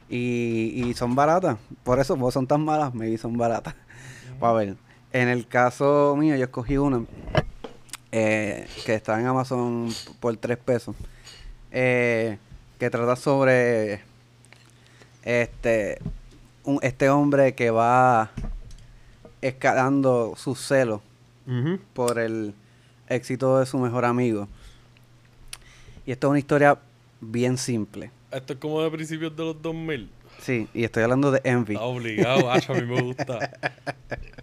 [0.08, 3.74] y, y son baratas, por eso pues, son tan malas, maybe son baratas
[4.40, 4.76] para ver.
[5.12, 7.02] En el caso mío, yo escogí una
[8.12, 9.88] eh, que está en Amazon
[10.20, 10.94] por 3 pesos.
[11.70, 12.38] eh,
[12.78, 14.02] que trata sobre
[15.24, 15.98] este
[16.64, 18.30] un, este hombre que va
[19.42, 21.00] escalando su celo
[21.46, 21.78] Ujú.
[21.94, 22.54] por el
[23.08, 24.48] éxito de su mejor amigo.
[26.06, 26.78] Y esto es una historia
[27.20, 28.10] bien simple.
[28.30, 30.10] Esto es como de principios de los 2000.
[30.40, 31.76] Sí, y estoy hablando de Envy.
[31.78, 33.50] Obligado, Acho, a mí me gusta.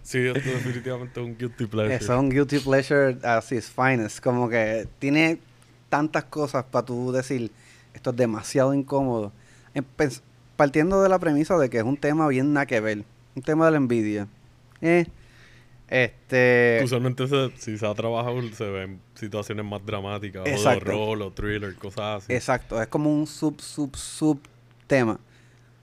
[0.02, 1.94] Sí, esto definitivamente es un guilty pleasure.
[1.96, 4.20] Es un guilty pleasure así es finest.
[4.20, 5.38] Como que tiene
[5.88, 7.50] tantas cosas para tú decir,
[7.94, 9.32] esto es demasiado incómodo.
[9.74, 10.20] Empe-
[10.56, 13.04] partiendo de la premisa de que es un tema bien nada que ver.
[13.34, 14.28] Un tema de la envidia.
[14.82, 15.06] Eh,
[15.88, 16.80] este...
[16.84, 20.90] Usualmente se- si se ha trabajado se ven situaciones más dramáticas, o de Exacto.
[20.98, 22.32] horror, o thriller, cosas así.
[22.34, 24.40] Exacto, es como un sub, sub, sub
[24.86, 25.18] tema.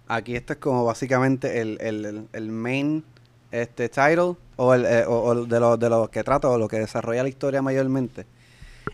[0.07, 3.03] Aquí esto es como básicamente el, el, el, main
[3.51, 6.67] este title o, el, eh, o, o de lo, de lo que trata o lo
[6.67, 8.25] que desarrolla la historia mayormente.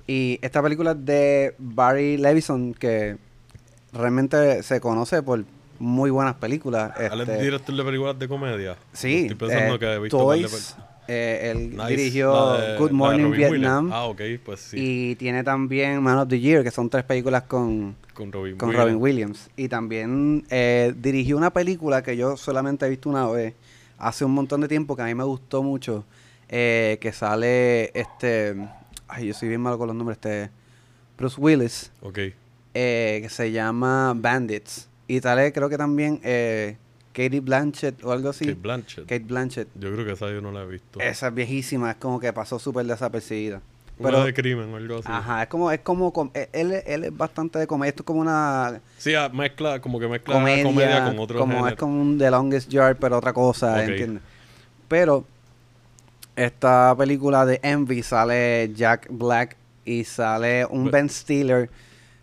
[0.05, 3.17] Y esta película es de Barry Levison, que
[3.93, 5.43] realmente se conoce por
[5.79, 6.91] muy buenas películas.
[6.99, 8.77] ¿Él es este, director de películas de comedia?
[8.93, 10.75] sí, Estoy pensando eh, que he visto Toys,
[11.09, 11.87] eh, él Nice.
[11.87, 13.31] dirigió de- Good Morning.
[13.31, 14.77] Vietnam Ah, ok, pues sí.
[15.11, 18.69] y tiene también Man of the Year, que son tres películas con, con Robin con
[18.69, 18.83] Williams.
[18.85, 19.49] Robin Williams.
[19.57, 23.53] Y también eh, dirigió una película que yo solamente he visto una vez,
[23.97, 26.05] hace un montón de tiempo, que a mí me gustó mucho,
[26.47, 28.55] eh, que sale este...
[29.07, 30.51] Ay, yo soy bien malo con los nombres, este...
[31.17, 32.19] Bruce Willis, Ok.
[32.75, 34.87] eh, que se llama Bandits.
[35.07, 36.77] Y sale creo que también eh,
[37.13, 38.45] Katie Blanchett o algo así.
[38.45, 39.05] Kate Blanchett.
[39.05, 39.67] Kate Blanchett.
[39.75, 40.99] Yo creo que esa yo no la he visto.
[40.99, 43.61] Esa es viejísima, es como que pasó súper desapercibida.
[43.97, 45.07] Una Pero, de crimen o algo así.
[45.11, 48.05] ajá, es como, es como, com- eh, él, él es bastante de comedia, esto es
[48.05, 51.99] como una Sí, ah, mezcla, como que mezcla comedia, comedia, con otro como es como
[52.01, 53.83] un The Longest Yard, pero otra cosa.
[53.83, 54.23] ¿entiendes?
[54.87, 55.25] Pero
[56.35, 61.69] esta película de Envy sale Jack Black y sale un Be- Ben Stiller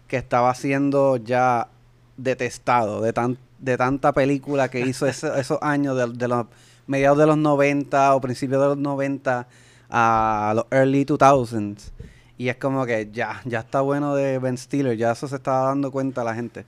[0.09, 1.69] que estaba siendo ya
[2.17, 6.47] detestado de tan de tanta película que hizo ese- esos años de, de los
[6.87, 9.47] mediados de los 90 o principios de los 90
[9.91, 11.91] a los early 2000s
[12.39, 15.69] y es como que ya ya está bueno de Ben Stiller ya eso se estaba
[15.69, 16.65] dando cuenta la gente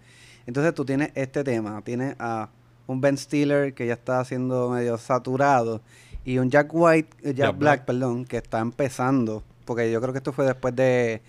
[0.47, 2.49] entonces tú tienes este tema tienes a
[2.87, 5.83] un Ben Stiller que ya está siendo medio saturado
[6.25, 7.85] y un Jack White eh, Jack, Jack Black, Black.
[7.85, 11.21] perdón que está empezando porque yo creo que esto fue después de,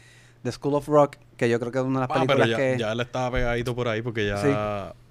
[0.43, 2.50] de School of Rock que yo creo que es una de las Ah, pero películas
[2.50, 4.48] ya, que ya él estaba pegadito por ahí porque ya Sí.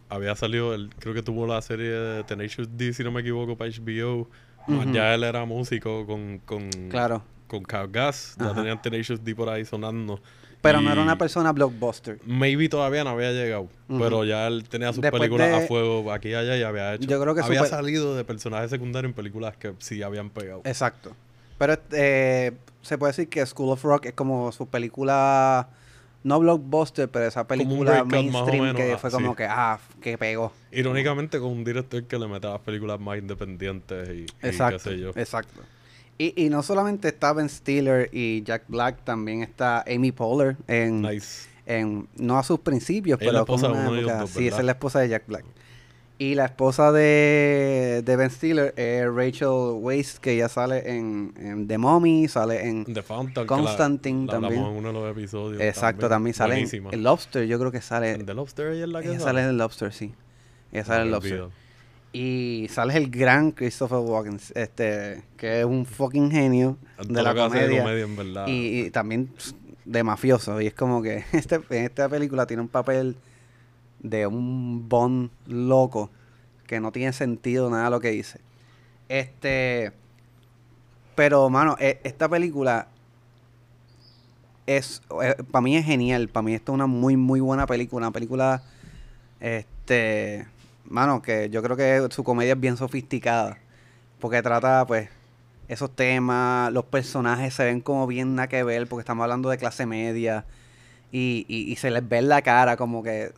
[0.09, 3.57] Había salido, el, creo que tuvo la serie de Tenacious D, si no me equivoco,
[3.57, 4.29] para HBO.
[4.93, 8.37] Ya él era músico con, con, claro con Gas.
[8.39, 10.21] Ya tenían Tenacious D por ahí sonando.
[10.61, 13.99] pero no era una persona blockbuster Maybe todavía no había llegado, Ujú.
[13.99, 16.95] pero ya él tenía sus Después películas de- a fuego aquí y allá y había
[16.95, 17.09] hecho.
[17.09, 20.61] Yo creo que había super- salido de personajes secundarios en películas que sí habían pegado.
[20.65, 21.13] Exacto.
[21.57, 25.69] Pero eh, se puede decir que School of Rock es como su película
[26.29, 29.37] no blockbuster, pero esa película breakout mainstream menos, que ah, fue como sí.
[29.37, 30.53] que, ah, que pegó.
[30.71, 34.49] Irónicamente con un director que le mete a las películas más independientes y, y qué
[34.49, 35.11] Exacto, sé yo.
[35.17, 35.61] exacto.
[36.19, 41.03] Y, y no solamente está Ben Stiller y Jack Black, también está Amy Poehler en,
[41.03, 41.49] Nice.
[41.65, 44.21] en no a sus principios, es la pero como esposa de una de ellos época-
[44.23, 45.45] dos, sí, esa es la esposa de Jack Black.
[46.21, 51.69] Y la esposa de, de Ben Stiller es Rachel Weisz, que ya sale en, en
[51.69, 52.85] The Mummy, sale en...
[52.93, 53.47] The Fountain.
[53.47, 54.73] la- Constantine la hablamos también.
[54.73, 55.63] en uno de los episodios.
[55.63, 56.69] Exacto, también, sale en.
[56.91, 58.13] El Lobster, yo creo que sale...
[58.15, 60.13] En The Lobster ella es la que Ella sale en El Lobster, sí.
[60.73, 61.33] Ella sale en El Lobster.
[61.35, 61.51] olvido.
[62.13, 67.33] Y sale el gran Christopher Walken, este, que es un fucking genio En de la
[67.35, 67.83] comedia.
[67.83, 68.47] comedia, en verdad.
[68.49, 69.31] Y, y también
[69.85, 70.61] de mafioso.
[70.61, 73.15] Y es como que este, en esta película tiene un papel
[74.01, 76.11] de un Bond loco
[76.67, 78.41] que no tiene sentido nada lo que dice.
[79.09, 79.93] Este.
[81.15, 82.89] Pero, mano, e- esta película
[84.67, 85.03] es.
[85.51, 86.29] para mí es genial.
[86.29, 88.07] Para mí esta es una muy, muy buena película.
[88.07, 88.63] Una película.
[89.41, 90.47] Este.
[90.85, 93.59] Mano, que yo creo que su comedia es bien sofisticada.
[94.21, 95.09] Porque trata, pues,
[95.69, 96.73] esos temas.
[96.73, 98.87] Los personajes se ven como bien nada que ver.
[98.89, 100.45] Porque estamos hablando de clase media.
[101.11, 103.33] Y, y, y se les ve en la cara como que.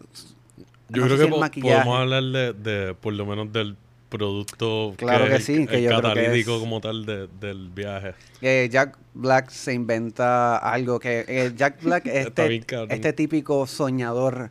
[0.92, 3.76] Yo no creo que si po- maquillaje- podemos hablar de, de, por lo menos, del
[4.08, 7.28] producto Claro que sí, el, que el yo creo que catalítico es- como tal de-
[7.40, 8.14] del viaje.
[8.42, 14.50] Eh, Jack Black se inventa algo que eh, Jack Black es este, este típico soñador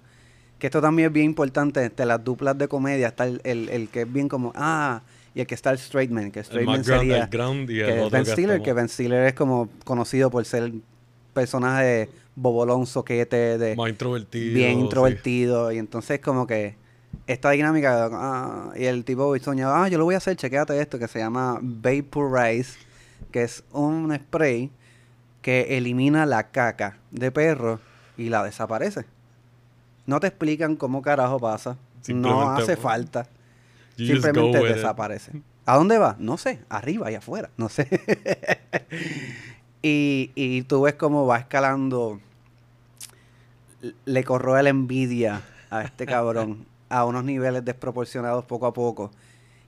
[0.58, 3.90] que esto también es bien importante este las duplas de comedia está el, el- el
[3.90, 5.02] que es bien como ah
[5.36, 7.70] y el que está el straight man que El straight man ground, sería el ground
[7.70, 10.44] y el que otro Ben que Stiller estamos- que Ben Stiller es como conocido por
[10.46, 10.72] ser
[11.34, 12.10] personaje
[12.42, 14.56] bobolón soquete de más introvertido.
[14.56, 14.80] bien sí.
[14.80, 16.76] introvertido y entonces como que
[17.28, 20.98] esta dinámica ah, y el tipo soñaba ah yo lo voy a hacer chequéate esto
[20.98, 22.78] que se llama Vaporize
[23.32, 24.72] que es un spray
[25.42, 27.80] que elimina la caca de perro
[28.18, 29.06] y la desaparece
[30.06, 33.28] no te explican cómo carajo pasa no hace falta
[33.98, 34.76] simplemente it.
[34.76, 36.16] desaparece ¿a dónde va?
[36.20, 37.88] no sé arriba y afuera no sé
[39.82, 42.20] y, y tú ves cómo va escalando
[44.06, 49.12] le corroe la envidia a este cabrón a unos niveles desproporcionados poco a poco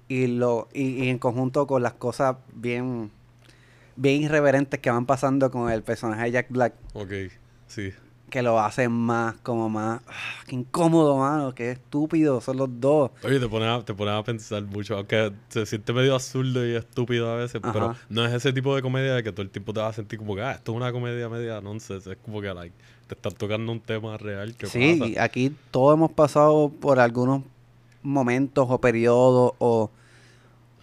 [0.07, 3.11] y lo y, y en conjunto con las cosas bien
[3.95, 7.11] bien irreverentes que van pasando con el personaje de Jack Black Ok,
[7.67, 7.91] sí.
[8.29, 10.11] que lo hacen más como más ah,
[10.47, 14.23] qué incómodo mano qué estúpido son los dos Oye, te pones, a, te pones a
[14.23, 17.71] pensar mucho, aunque se siente medio absurdo y estúpido a veces, Ajá.
[17.73, 19.93] pero no es ese tipo de comedia de que todo el tiempo te vas a
[19.93, 22.75] sentir como que, ah, esto es una comedia media nonsense, es como que like,
[23.11, 25.23] te están tocando un tema real que sí pasa.
[25.25, 27.43] aquí todos hemos pasado por algunos
[28.03, 29.89] momentos o periodos o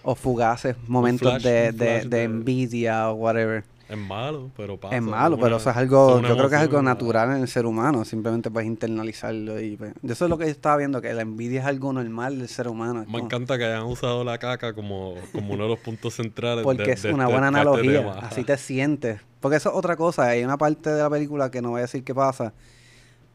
[0.02, 4.50] o fugaces momentos flash- de, un de, flash de de- envidia o whatever Es malo,
[4.56, 4.94] pero pasa.
[4.96, 7.48] es malo, una- pero eso es algo, yo creo que es algo natural en el
[7.48, 11.12] ser humano, simplemente puedes internalizarlo y pues, eso es lo que yo estaba viendo, que
[11.14, 13.00] la envidia es algo normal del ser humano.
[13.00, 16.64] Me como- encanta que hayan usado la caca como, como uno de los puntos centrales.
[16.64, 19.20] porque de- es de una este- buena este analogía, así te sientes.
[19.40, 21.82] Porque eso es otra cosa, hay una parte de la película que no voy a
[21.82, 22.52] decir qué pasa,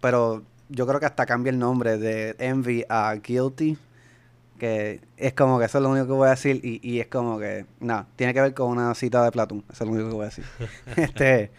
[0.02, 3.78] pero yo creo que hasta cambia el nombre de Envy a Guilty,
[4.58, 7.08] que es como que eso es lo único que voy a decir y, y es
[7.08, 10.10] como que, no, tiene que ver con una cita de Platón, eso es lo único
[10.10, 10.46] que voy a decir.
[10.96, 11.52] este,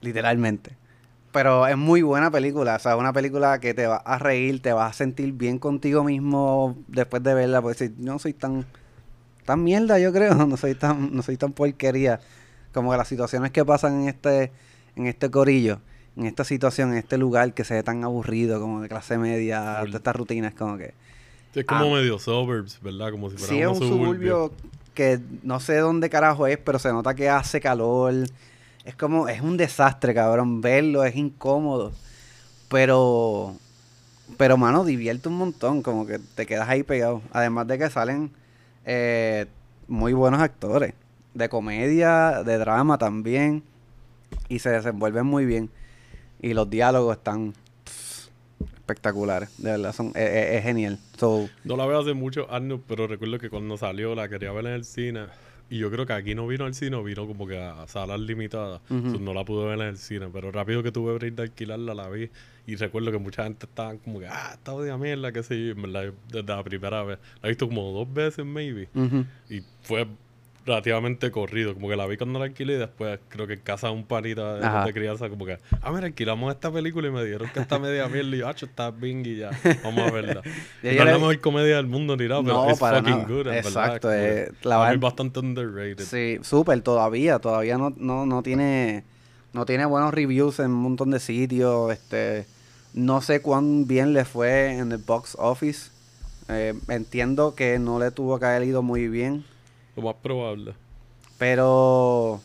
[0.00, 0.76] literalmente.
[1.32, 4.72] Pero es muy buena película, o sea, una película que te va a reír, te
[4.74, 8.66] vas a sentir bien contigo mismo después de verla, porque si no soy tan
[9.46, 12.20] tan mierda, yo creo, no soy tan no soy tan porquería
[12.72, 14.52] como que las situaciones que pasan en este
[14.94, 15.80] en este corillo,
[16.16, 19.82] en esta situación, en este lugar que se ve tan aburrido como de clase media,
[19.84, 20.94] de estas rutinas como que
[21.52, 21.98] Sí, es como Ah.
[22.00, 23.10] medio suburbs, ¿verdad?
[23.10, 24.52] Como si fuera Sí, es un suburbio
[24.94, 28.14] que no sé dónde carajo es, pero se nota que hace calor.
[28.84, 30.60] Es como, es un desastre, cabrón.
[30.60, 31.92] Verlo es incómodo.
[32.68, 33.54] Pero,
[34.38, 35.82] pero, mano, divierte un montón.
[35.82, 37.22] Como que te quedas ahí pegado.
[37.32, 38.30] Además de que salen
[38.84, 39.46] eh,
[39.88, 40.94] muy buenos actores.
[41.34, 43.62] De comedia, de drama también.
[44.48, 45.70] Y se desenvuelven muy bien.
[46.40, 47.54] Y los diálogos están
[48.82, 49.48] espectaculares.
[49.62, 50.98] De verdad, son, es, es- es genial.
[51.16, 54.66] So, No la veo hace muchos años, pero recuerdo que cuando salió la quería ver
[54.66, 55.26] en el cine.
[55.70, 58.82] Y yo creo que aquí no vino al cine, vino como que a salas limitadas.
[58.88, 60.28] So, no la pude ver en el cine.
[60.30, 62.28] Pero rápido que tuve break de alquilarla, la vi.
[62.66, 65.64] Y recuerdo que mucha gente estaba como que, ah, esta odia mierda, que sé yo.
[65.68, 67.18] Y en verdad, desde la primera vez.
[67.40, 68.88] La he visto como dos veces, maybe.
[69.48, 70.06] Y fue
[70.64, 71.74] relativamente corrido.
[71.74, 74.04] Como que la vi cuando la alquilé y después creo que en casa de un
[74.04, 74.84] panita de, Ajá.
[74.86, 78.06] de crianza, como que, ah, mira, alquilamos esta película y me dijeron que está media
[78.08, 78.36] mierda.
[78.36, 79.50] Y yo, ah, está bing y ya.
[79.82, 80.42] Vamos a verla.
[80.82, 83.24] No es la mejor comedia del mundo ni nada, pero No, es fucking nada.
[83.28, 84.38] good, en Exacto, verdad.
[84.38, 86.04] eh, Como que la es bastante underrated.
[86.04, 89.04] Sí, súper, todavía, todavía no, no, no tiene
[89.52, 91.92] no tiene buenos reviews en un montón de sitios.
[91.92, 92.46] Este,
[92.94, 95.90] no sé cuán bien le fue en el box office.
[96.48, 99.44] Eh, entiendo que no le tuvo que haber ido muy bien.
[99.96, 100.74] Lo más probable.
[101.38, 102.40] Pero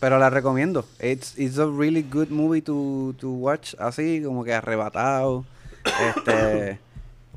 [0.00, 0.86] pero la recomiendo.
[0.98, 3.74] It's, it's a really good movie to, to watch.
[3.78, 5.44] Así como que arrebatado.
[6.16, 6.78] Este.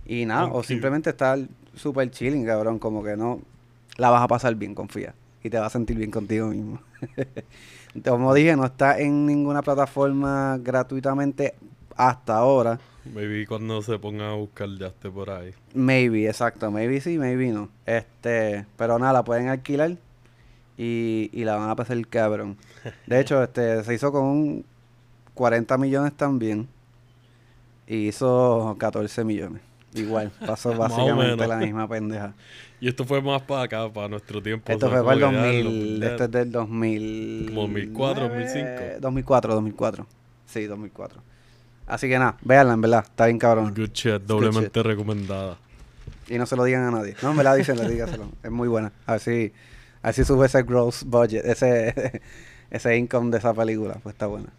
[0.06, 1.40] y nada, Thank o simplemente estar
[1.76, 2.80] super chilling, cabrón.
[2.80, 3.42] Como que no.
[3.98, 5.14] La vas a pasar bien, confía.
[5.44, 6.80] Y te vas a sentir bien contigo mismo.
[8.06, 11.56] como dije, no está en ninguna plataforma gratuitamente
[11.96, 12.80] hasta ahora.
[13.06, 15.52] Maybe cuando se ponga a buscar ya esté por ahí.
[15.74, 16.72] Maybe, exacto.
[16.72, 17.70] Maybe sí, maybe no.
[17.86, 19.98] Este, pero nada, la pueden alquilar
[20.78, 22.58] y, y la van a pasar cabrón.
[23.08, 24.66] De hecho, este, se hizo con un
[25.34, 26.68] 40 millones también
[27.88, 29.62] y hizo 14 millones.
[29.94, 32.34] Igual, pasó básicamente la misma pendeja.
[32.80, 34.72] Y esto fue más para acá, para nuestro tiempo.
[34.72, 37.46] Esto o sea, fue para el como que ya 2000, los- esto es del 2000...
[37.50, 38.70] Como 2004, 2005.
[39.02, 40.08] 2004, 2004.
[40.46, 41.22] Sí, 2004.
[41.88, 43.74] Así que nada, véanla, en verdad, está bien cabrón.
[43.76, 45.58] Good shit, doblemente recomendada.
[46.30, 47.16] Y no se lo digan a nadie.
[47.22, 48.30] No, me la dicen, dígaselo.
[48.44, 48.92] Es muy buena.
[49.06, 49.54] A ver si,
[50.02, 52.22] a ver si sube ese gross budget, ese,
[52.72, 53.96] ese income de esa película.
[54.02, 54.50] Pues está buena.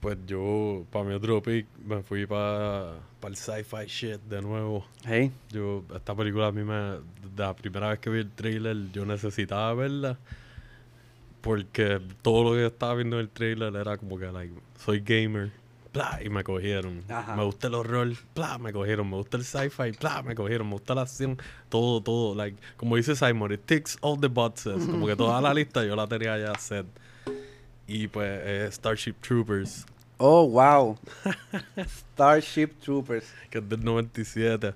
[0.00, 2.94] Pues yo, para mi otro pick, me fui para
[3.26, 4.84] el sci-fi shit de nuevo.
[5.04, 6.98] Hey, Yo, esta película a mí me,
[7.36, 10.18] la primera vez que vi el trailer, yo necesitaba verla.
[11.40, 15.00] Porque todo lo que yo estaba viendo en el trailer era como que, like, soy
[15.00, 15.50] gamer,
[16.24, 17.02] y me cogieron.
[17.08, 17.36] Ajá.
[17.36, 19.08] Me gusta el horror, bla, me cogieron.
[19.10, 20.66] Me gusta el sci-fi, bla, me cogieron.
[20.68, 22.34] Me gusta la acción, todo, todo.
[22.34, 24.84] Like, como dice Simon, it ticks all the boxes.
[24.86, 26.86] Como que toda la lista yo la tenía ya set.
[27.86, 29.86] Y pues, eh, Starship Troopers,
[30.18, 30.96] Oh, wow.
[31.86, 33.26] Starship Troopers.
[33.50, 34.72] que es del 97.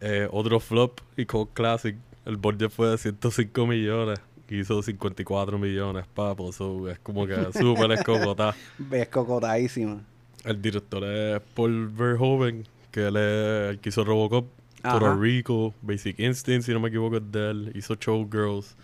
[0.00, 1.96] Eh, otro flop y cult classic.
[2.24, 4.18] El budget fue de 105 millones.
[4.48, 6.52] y Hizo 54 millones, papo.
[6.52, 8.54] So, es como que súper escogotá.
[8.90, 10.02] Es cocotadísima.
[10.46, 14.46] El director es Paul Verhoeven, que él es el que hizo Robocop,
[14.82, 14.98] Ajá.
[14.98, 17.72] Puerto Rico, Basic Instinct, si no me equivoco es de él.
[17.74, 18.76] Hizo Showgirls.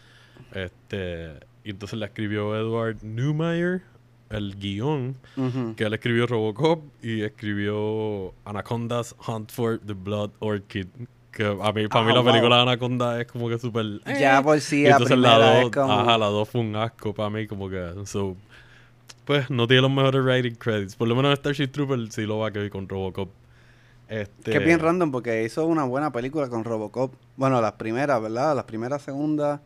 [0.52, 1.30] Este,
[1.64, 3.82] y entonces le escribió Edward Newmeyer
[4.30, 5.14] el guion,
[5.76, 10.86] que él escribió Robocop y escribió Anacondas Hunt for the Blood Orchid.
[11.30, 12.30] Que a mí, para Ah, mí la wow.
[12.30, 13.86] película de Anaconda es como que súper...
[14.06, 14.16] eh.
[14.20, 15.92] Ya por sí Y la entonces la primera dos, es como...
[15.92, 18.36] ajá, la dos fue un asco para mí, como que, so,
[19.24, 20.96] pues no tiene los mejores writing credits.
[20.96, 23.30] Por lo menos Starship Trooper sí lo va a quedar con Robocop.
[24.08, 27.14] Este, Que es bien random porque hizo una buena película con Robocop.
[27.36, 28.54] Bueno, las primeras, ¿verdad?
[28.54, 29.60] Las primeras, segundas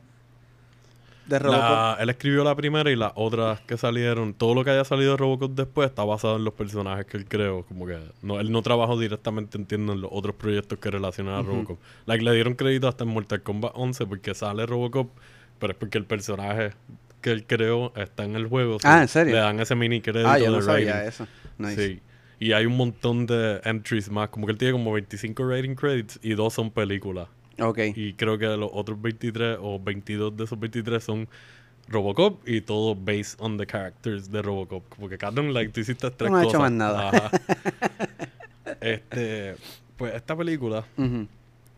[1.26, 1.60] de Robocop.
[1.62, 5.12] la- él escribió la primera y las otras que salieron, todo lo que haya salido
[5.12, 7.64] de Robocop después está basado en los personajes que él creó.
[7.64, 11.40] Como que no, él no trabajó directamente, entiendo, en los otros proyectos que relacionan a
[11.40, 11.50] Ujú.
[11.50, 11.78] Robocop.
[12.06, 15.08] Like, le dieron crédito hasta en Mortal Kombat 11 porque sale Robocop,
[15.58, 16.70] pero es porque el personaje
[17.20, 18.78] que él creó está en el juego.
[18.84, 19.34] Ah, ¿en serio?
[19.34, 21.08] Le dan ese mini crédito ah, yo de no sabía rating.
[21.08, 21.26] eso.
[21.58, 21.88] Nice.
[21.88, 22.00] Sí.
[22.38, 24.28] Y hay un montón de entries más.
[24.28, 27.28] Como que él tiene como 25 rating credits y dos son películas.
[27.58, 27.78] Ok.
[27.94, 31.28] Y creo que los otros 23 o 22 de esos 23 son
[31.88, 34.88] Robocop y todo based on the characters de Robocop.
[34.88, 36.52] Como que Carlon, like, tú hiciste tres No cosas.
[36.52, 37.08] hecho más nada.
[37.08, 37.30] Ajá.
[38.80, 39.56] este,
[39.96, 40.84] pues esta película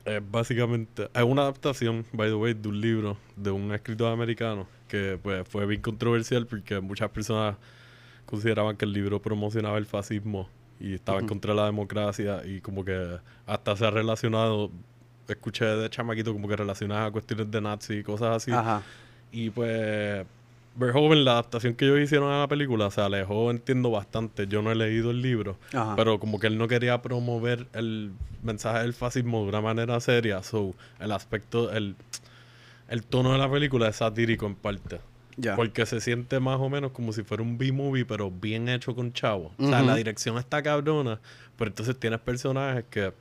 [0.05, 4.66] es básicamente es una adaptación, by the way, de un libro de un escritor americano
[4.88, 7.57] que pues fue bien controversial porque muchas personas
[8.27, 10.48] consideraban que el libro promocionaba el fascismo
[10.81, 11.35] y estaba en Ujú.
[11.35, 14.70] contra de la democracia y como que hasta se ha relacionado,
[15.29, 18.51] escuché de chamaquito como que relacionada a cuestiones de nazi y cosas así.
[18.53, 18.83] Ajá.
[19.33, 20.24] Y pues
[20.77, 24.46] Verhoeven, la adaptación que ellos hicieron a la película se alejó, entiendo bastante.
[24.46, 25.96] Yo no he leído el libro, Ajá.
[25.96, 28.13] pero como que él no quería promover el
[28.44, 30.42] mensaje del fascismo de una manera seria.
[30.44, 31.96] So, el aspecto, el,
[32.89, 35.01] el tono de la película es satírico en parte.
[35.55, 39.13] Porque se siente más o menos como si fuera un B-movie, pero bien hecho con
[39.13, 39.53] chavo.
[39.57, 41.21] O sea, la dirección está cabrona,
[41.57, 43.13] pero entonces tienes personajes que...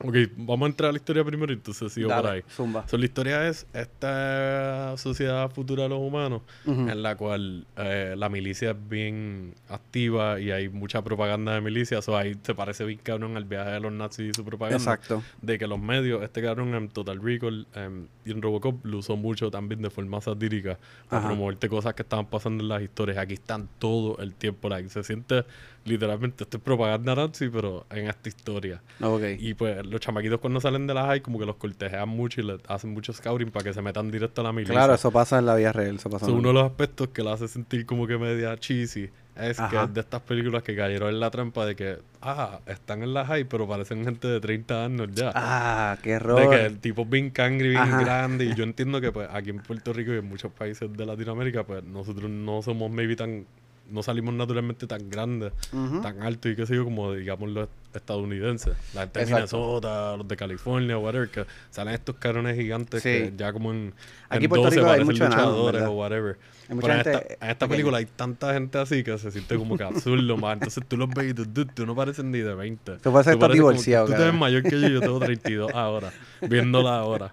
[0.00, 2.44] Ok, vamos a entrar a la historia primero y entonces sigo por Dale, ahí.
[2.48, 2.86] Zumba.
[2.86, 8.28] So, la historia es esta sociedad futura de los humanos en la cual eh, la
[8.28, 12.00] milicia es bien activa y hay mucha propaganda de milicia.
[12.00, 14.76] So, ahí se parece bien cabrón al viaje de los nazis y su propaganda.
[14.76, 15.22] Exacto.
[15.42, 19.16] De que los medios, este cabrón en Total Recall em, y en Robocop lo usó
[19.16, 20.78] mucho también de forma satírica
[21.08, 23.18] para promoverte cosas que estaban pasando en las historias.
[23.18, 24.68] Aquí están todo el tiempo.
[24.68, 25.44] Like, se siente
[25.88, 28.82] literalmente, esto es propaganda nazi, pero en esta historia.
[29.00, 29.22] Ok.
[29.38, 32.44] Y pues los chamaquitos cuando salen de la high como que los cortejean mucho y
[32.44, 34.74] les hacen mucho scouting para que se metan directo a la milicia.
[34.74, 35.96] Claro, eso pasa en la vida real.
[35.96, 38.56] Eso pasa So, en- uno de los aspectos que la hace sentir como que media
[38.56, 39.70] cheesy es Ajá.
[39.70, 43.14] que es de estas películas que cayeron en la trampa de que, ah, están en
[43.14, 45.30] la high, pero parecen gente de 30 años ya.
[45.32, 46.50] Ah, qué de error.
[46.50, 48.00] que el tipo es bien cangre, bien Ajá.
[48.00, 48.46] grande.
[48.46, 51.62] Y yo entiendo que pues aquí en Puerto Rico y en muchos países de Latinoamérica,
[51.64, 53.46] pues nosotros no somos maybe tan
[53.90, 56.00] no salimos naturalmente tan grandes, Ujú.
[56.02, 58.74] tan altos y qué sé yo, como digamos los estadounidenses.
[58.94, 59.26] La gente de.
[59.26, 63.08] Minnesota, los de California, whatever, que salen estos carones gigantes Sí.
[63.08, 63.94] que ya como en,
[64.28, 65.88] Aquí en en Puerto 12 Rico hay parecen luchadores ¿verdad?
[65.88, 66.38] o whatever.
[66.68, 69.84] Pero en esta, en esta película hay tanta gente así que se siente como que
[69.84, 70.52] absurdo, más.
[70.52, 72.98] Entonces tú los ves y tú, dude, tú no pareces ni de 20.
[72.98, 76.12] Tú pareces estar divorciado, Tú te ves mayor que yo, yo tengo 32 ahora,
[76.42, 77.32] viéndola ahora.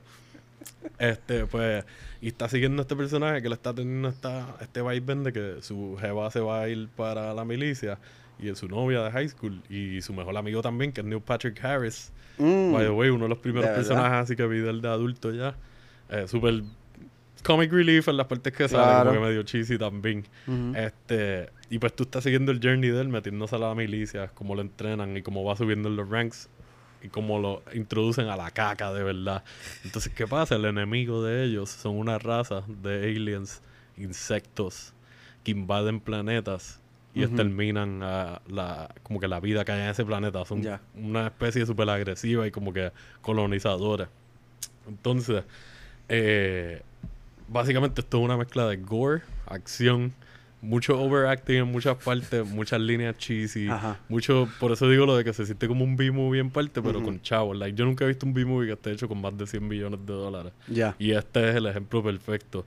[1.00, 1.86] Este, pues,
[2.22, 5.56] y está siguiendo a este personaje que le está teniendo esta, este vaivén de que
[5.62, 7.98] su jeva se va a ir para la milicia
[8.40, 11.22] y es su novia de high school y su mejor amigo también, que es Neil
[11.22, 12.12] Patrick Harris.
[12.38, 12.74] Mm.
[12.74, 15.56] By the way, uno de los primeros personajes así que vi del de adulto ya.
[16.10, 16.62] Eh, Super
[17.44, 19.10] comic relief en las partes que sale, Claro.
[19.12, 20.26] como que medio cheesy también.
[20.48, 20.74] Ujú.
[20.76, 24.56] Este, y pues tú estás siguiendo el journey de él, metiéndose a la milicia, cómo
[24.56, 26.50] lo entrenan y cómo va subiendo en los ranks
[27.06, 29.44] y cómo lo introducen a la caca de verdad.
[29.84, 30.56] Entonces, ¿qué pasa?
[30.56, 33.62] El enemigo de ellos son una raza de aliens,
[33.98, 34.94] insectos,
[35.44, 36.80] que invaden planetas
[37.14, 40.44] y exterminan a la, como que la vida que hay en ese planeta.
[40.46, 40.82] Son Ya.
[40.96, 42.92] una especie súper agresiva y como que
[43.22, 44.10] colonizadora.
[44.88, 45.44] Entonces,
[46.10, 46.82] eh,
[47.48, 50.14] básicamente esto es una mezcla de gore, acción,
[50.66, 54.00] mucho overacting en muchas partes, muchas líneas cheesy, Ajá.
[54.10, 57.02] mucho, por eso digo lo de que se siente como un B-movie en parte, pero
[57.04, 57.56] con chavos.
[57.58, 60.00] Like, yo nunca he visto un B-movie que esté hecho con más de 100 millones
[60.06, 60.54] de dólares.
[60.68, 60.96] Ya.
[61.00, 62.66] Y este es el ejemplo perfecto.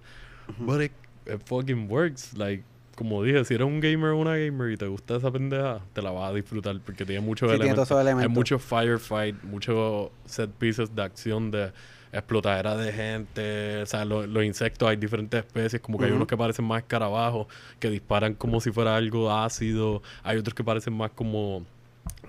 [0.58, 0.92] But it,
[1.26, 2.32] it fucking works.
[2.36, 2.64] Like,
[2.96, 6.02] como dije, si eres un gamer o una gamer y te gusta esa pendeja, te
[6.02, 7.90] la vas a disfrutar porque tiene muchos Sí, tiene elementos.
[7.90, 8.22] elementos.
[8.22, 11.70] Hay mucho firefight, muchos set pieces de acción de
[12.12, 16.26] explotadera de gente, o sea, lo- los insectos, hay diferentes especies, como que hay unos
[16.26, 17.46] que parecen más escarabajos,
[17.78, 21.64] que disparan como si fuera algo ácido, hay otros que parecen más como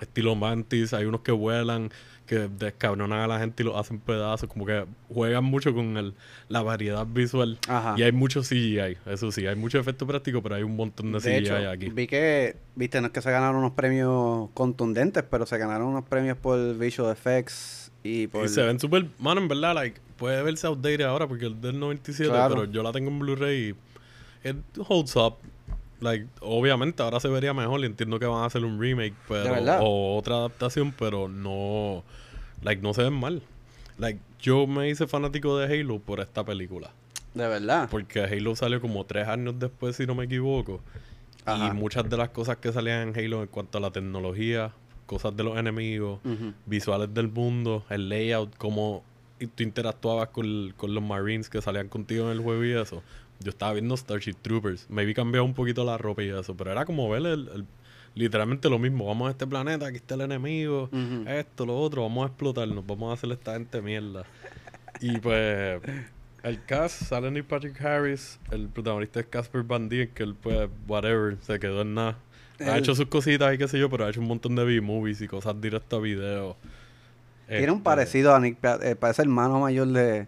[0.00, 1.90] estilo mantis, hay unos que vuelan,
[2.26, 6.14] que descabronan a la gente y los hacen pedazos, como que juegan mucho con el,
[6.48, 7.58] la variedad visual.
[7.66, 7.94] Ajá.
[7.96, 11.18] Y hay mucho CGI, eso sí, hay mucho efecto práctico, pero hay un montón de,
[11.18, 11.88] De CGI hecho, aquí.
[11.88, 16.04] vi que, viste, no es que se ganaron unos premios contundentes, pero se ganaron unos
[16.04, 18.44] premios por visual effects y por...
[18.44, 21.78] Y se ven súper, mano, en verdad, like, puede verse outdated ahora porque el del
[21.78, 22.54] 97, Claro.
[22.54, 23.74] pero yo la tengo en Blu-ray
[24.44, 24.56] y it
[24.88, 25.34] holds up.
[26.00, 29.52] Like, obviamente ahora se vería mejor y entiendo que van a hacer un remake, pero
[29.84, 32.02] o otra adaptación, pero no
[32.62, 33.42] like no se ven mal.
[33.98, 36.90] Like, yo me hice fanático de Halo por esta película,
[37.34, 37.88] De verdad.
[37.90, 40.80] porque Halo salió como tres años después, si no me equivoco.
[41.44, 41.68] Ajá.
[41.68, 44.72] Y muchas de las cosas que salían en Halo en cuanto a la tecnología,
[45.10, 46.20] cosas de los enemigos,
[46.66, 49.02] visuales del mundo, el layout, cómo
[49.56, 53.02] tú interactuabas con, con los Marines que salían contigo en el juego y eso.
[53.40, 54.88] Yo estaba viendo Starship Troopers.
[54.88, 57.64] Me vi cambiar un poquito la ropa y eso, pero era como ver el, el-
[58.14, 59.04] literalmente lo mismo.
[59.06, 60.88] Vamos a este planeta, aquí está el enemigo,
[61.26, 64.24] esto, lo otro, vamos a explotarnos, vamos a hacer esta gente mierda.
[65.00, 65.80] Y pues
[66.44, 70.68] el cast sale Neil Patrick Harris, el protagonista es Casper Van Dien, que él pues
[70.86, 72.16] whatever, se quedó en nada.
[72.66, 75.20] Ha hecho sus cositas y qué sé yo, pero ha hecho un montón de B-movies
[75.22, 76.56] y cosas directas a video.
[77.48, 80.26] Tiene un Este, parecido a Nick, eh, parece hermano mayor de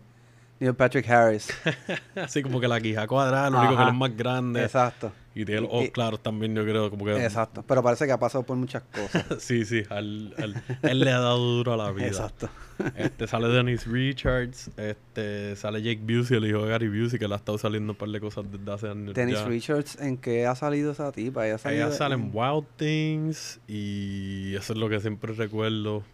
[0.63, 1.49] Neil Patrick Harris.
[2.15, 4.63] Así como que la quija cuadrada, lo único que es más grande.
[4.63, 5.11] Exacto.
[5.35, 6.89] Y tiene los ojos claros también, yo creo.
[6.89, 7.65] Como que, Exacto.
[7.67, 9.25] Pero parece que ha pasado por muchas cosas.
[9.43, 12.07] sí, sí, al- al- él le ha dado duro a la vida.
[12.07, 12.49] Exacto.
[12.95, 17.35] Este, sale Dennis Richards, este, sale Jake Busey, el hijo de Gary Busey, que le
[17.35, 19.15] ha estado saliendo un par de cosas desde hace años.
[19.15, 19.45] Dennis ya.
[19.47, 21.45] Richards, ¿en qué ha salido esa tipa?
[21.47, 26.05] Ella, sale en, Wild Things y eso es lo que siempre recuerdo.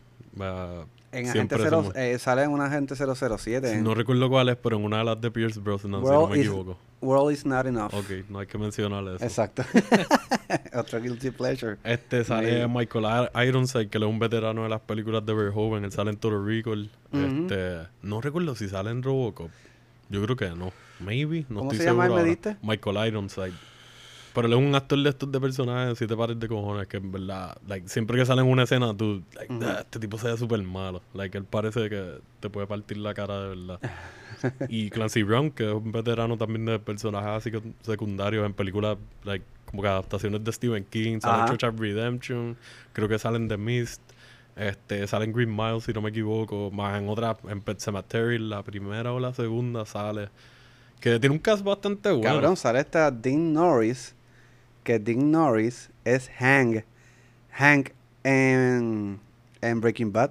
[1.11, 3.73] En Agente cero, eh, sale en un Agente 007.
[3.73, 6.29] en No recuerdo cuál es, pero en una de las de Pierce Brosnan, si no
[6.29, 6.79] me is- equivoco.
[7.01, 7.95] World is not enough.
[7.95, 9.25] Ok, no hay que mencionar eso.
[9.25, 9.63] Exacto.
[10.75, 11.77] Otro guilty pleasure.
[11.85, 12.69] Este sale Maybe.
[12.69, 15.85] Michael Ir- Ironside, que él es un veterano de las películas de Verhoeven.
[15.85, 16.91] Él sale en Total Recall.
[17.13, 19.51] Este, no recuerdo si sale en Robocop.
[20.09, 20.73] Yo creo que no.
[21.01, 21.47] Maybe.
[21.49, 22.57] No ¿Cómo estoy se llama seguro me diste?
[22.63, 23.53] Michael Ironside.
[24.35, 26.99] Pero él es un actor de estos de personajes de siete pares de cojones que
[26.99, 29.55] en verdad, like, siempre que sale en una escena, tú, like.
[29.65, 31.03] "Ah, este tipo se ve súper malo.
[31.15, 33.81] Like, él parece que te puede partir la cara de verdad.
[34.69, 38.99] y Clancy Brown, que es un veterano también de personajes así que secundarios en películas,
[39.25, 41.47] like, como que adaptaciones de Stephen King, sale Ajá.
[41.57, 42.57] Shawshank Redemption,
[42.93, 44.01] creo que salen The Mist,
[44.57, 48.39] este, sale en Green Mile, si no me equivoco, más en otra, en Pet Cemetery,
[48.39, 50.29] la primera o la segunda sale.
[51.01, 52.25] Que tiene un cast bastante bueno.
[52.25, 54.15] Cabrón, sale esta Dean Norris.
[54.89, 56.83] Que Dean Norris es Hank.
[57.53, 57.91] Hank
[58.25, 59.21] en,
[59.61, 60.31] en Breaking Bad.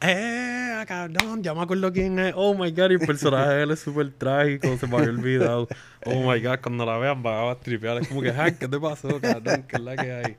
[0.00, 0.84] ¡Eh!
[0.86, 2.32] Cabrón, ya me acuerdo quién es.
[2.36, 5.66] Oh my god, y el personaje de él es súper trágico, se me había olvidado.
[6.06, 8.00] Oh my god, cuando la vean van a tripear.
[8.00, 9.64] Es como que, Hank, ¿qué te pasó, cabrón?
[9.66, 10.36] ¿Qué es la que hay?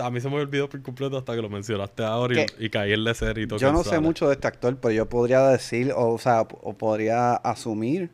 [0.00, 2.94] A mí se me olvidó por completo hasta que lo mencionaste ahora y, y caí
[2.94, 3.58] en la serie y todo.
[3.58, 6.72] Yo no sé mucho de este actor, pero yo podría decir, o, o sea, o
[6.72, 8.08] podría asumir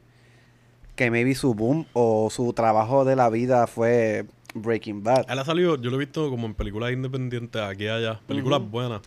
[0.96, 5.26] que maybe su boom o su trabajo de la vida fue Breaking Bad.
[5.30, 8.20] Él ha salido, yo lo he visto como en películas independientes aquí y allá.
[8.26, 9.00] Películas buenas.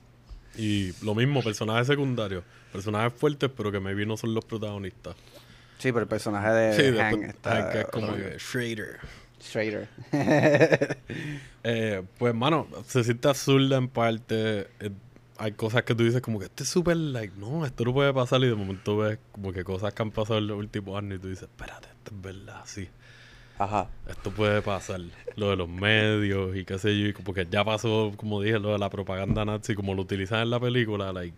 [0.58, 2.44] Y lo mismo, personajes secundarios.
[2.72, 5.16] Personajes fuertes, pero que maybe no son los protagonistas.
[5.78, 7.56] Sí, pero el personaje de Sí, Hank está...
[7.56, 9.00] Hank es como que Schrader.
[9.42, 9.90] Schrader.
[11.66, 14.68] Eh, pues, mano, se siente absurda en parte.
[14.82, 14.90] Eh,
[15.38, 18.14] hay cosas que tú dices como que este es súper like, no, esto no puede
[18.14, 18.42] pasar.
[18.44, 21.22] Y de momento ves como que cosas que han pasado en los últimos años y
[21.22, 22.90] tú dices, espérate, esto es verdad, sí.
[23.64, 23.90] Ajá.
[24.08, 25.02] Esto puede pasar.
[25.36, 27.08] Lo de los medios y qué sé yo.
[27.08, 30.50] Y porque ya pasó, como dije, lo de la propaganda nazi, como lo utilizan en
[30.50, 31.36] la película, like,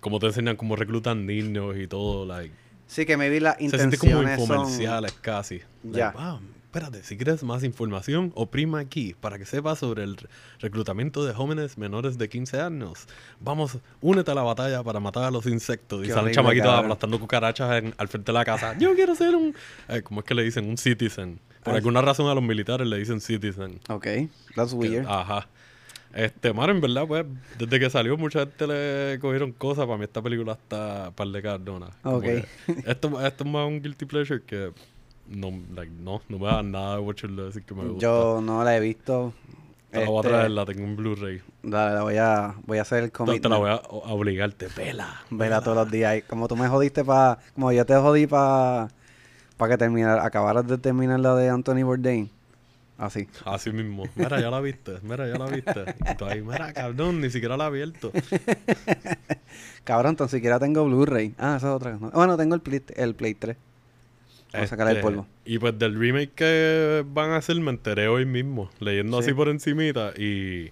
[0.00, 2.54] como te enseñan cómo reclutan niños y todo, like.
[2.86, 4.56] Sí, que maybe las Se siente como intenciones son...
[4.56, 5.60] infomerciales casi.
[5.82, 6.12] Like, Ya.
[6.16, 11.24] ah, espérate, si quieres más información, oprima aquí para que sepas sobre el re- reclutamiento
[11.24, 13.06] de jóvenes menores de 15 años.
[13.40, 16.00] Vamos, únete a la batalla para matar a los insectos.
[16.00, 18.76] Y Qué salen horrible, chamaquitos aplastando cucarachas en- al frente de la casa.
[18.78, 19.54] Yo quiero ser un...
[19.88, 20.68] Eh, ¿Cómo es que le dicen?
[20.68, 21.40] Un citizen.
[21.64, 23.80] Por Ah, alguna razón a los militares le dicen citizen.
[23.88, 24.06] Ok,
[24.54, 25.06] that's Que- weird.
[25.08, 25.48] Ajá.
[26.14, 27.26] Este, mano, en verdad, pues,
[27.58, 29.84] desde que salió mucha gente le cogieron cosas.
[29.86, 31.90] Para mí esta película está par de cardonas.
[32.02, 32.24] Como Ok.
[32.86, 34.70] Esto, esto es más un guilty pleasure que
[35.28, 38.00] no, like, no, no me da nada de Watcherlo decir que me gusta.
[38.00, 39.32] Yo no la he visto.
[39.90, 41.42] te la voy a Este, traer, la tengo en Blu-ray.
[41.64, 43.42] Dale, la voy a, voy a hacer el commitment.
[43.42, 45.22] te la voy a, a obligarte, vela.
[45.30, 46.22] Vela todos los días.
[46.28, 47.38] Como tú me jodiste para...
[47.54, 48.88] Como yo te jodí para...
[49.56, 52.30] Para que terminar, acabaras de terminar la de Anthony Bourdain.
[52.98, 53.28] Así.
[53.44, 54.04] Así mismo.
[54.14, 54.98] Mira, ya la viste.
[55.02, 55.84] Mira, ya la viste.
[56.10, 58.12] Y tú ahí, mira, cabrón, ni siquiera la he abierto.
[59.84, 61.34] Cabrón, tan siquiera tengo Blu-ray.
[61.38, 61.92] Ah, esa es otra.
[61.98, 62.16] cosa.
[62.16, 63.56] Bueno, tengo el Play, el Play 3.
[64.52, 65.26] Vamos a sacar el Este, polvo.
[65.44, 69.24] Y pues del remake que van a hacer me enteré hoy mismo, leyendo Sí.
[69.28, 70.70] así por encimita y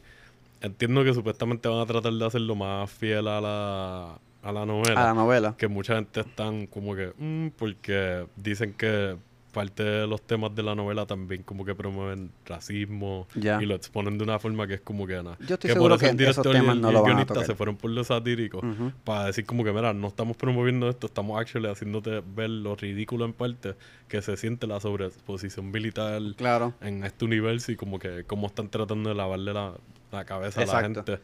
[0.61, 5.01] entiendo que supuestamente van a tratar de hacerlo más fiel a la, a la novela.
[5.03, 5.55] A la novela.
[5.57, 9.17] Que mucha gente están como que, "Mm", porque dicen que
[9.53, 13.63] parte de los temas de la novela también como que promueven racismo Ya.
[13.63, 15.37] y lo exponen de una forma que es como que nada.
[15.41, 16.91] Yo estoy que seguro por eso que el esos director y temas el, no y
[16.95, 18.93] el van a guionista se fueron por lo satírico Ujú.
[19.05, 23.27] para decir como que, mira, no estamos promoviendo esto, estamos actually haciéndote ver lo ridículo
[23.27, 23.75] en parte
[24.09, 26.73] que se siente la sobreexposición militar Claro.
[26.81, 29.75] en este universo y como que cómo están tratando de lavarle la,
[30.13, 31.05] la cabeza a la Exacto.
[31.05, 31.23] gente.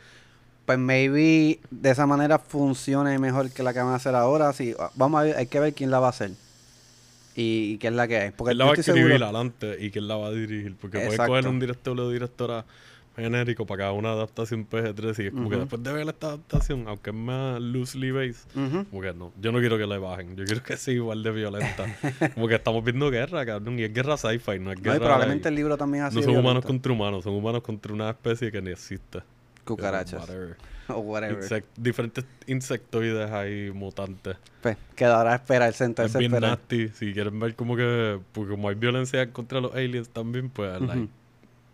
[0.69, 4.53] Pues maybe de esa manera funcione mejor que la que van a hacer ahora.
[4.53, 6.33] Sí, vamos a ver, hay que ver quién la va a hacer.
[7.35, 8.31] Y, y qué es la que hay.
[8.33, 10.77] Porque él la va a escribir seguro- adelante y que él la va a dirigir.
[10.79, 11.33] Porque puede Exacto.
[11.33, 12.67] coger un director o directora
[13.17, 15.65] genérico para cada una adaptación PG-13 y es como que Ujú.
[15.65, 18.85] después de ver esta adaptación, aunque es más loosely based, Ujú.
[18.91, 21.31] como que no, yo no quiero que le bajen, yo quiero que sea igual de
[21.31, 21.87] violenta.
[22.35, 24.99] como que estamos viendo guerra, cabrón, y es guerra sci-fi, no es No, guerra...
[24.99, 28.11] probablemente like, el libro también ha no son humanos contra humanos, son humanos contra una
[28.11, 29.21] especie que ni existe.
[29.77, 30.21] Cucarachas.
[30.21, 30.57] Whatever.
[30.91, 31.43] O whatever.
[31.45, 34.39] Insect- diferentes insectoides ahí mutantes.
[34.63, 36.59] Pues quedará a esperar, Es sentarse a bien esperar.
[36.59, 36.89] nasty.
[36.89, 40.99] Si quieren ver como que, porque como hay violencia contra los aliens también, pues like,
[41.01, 41.09] Ujú.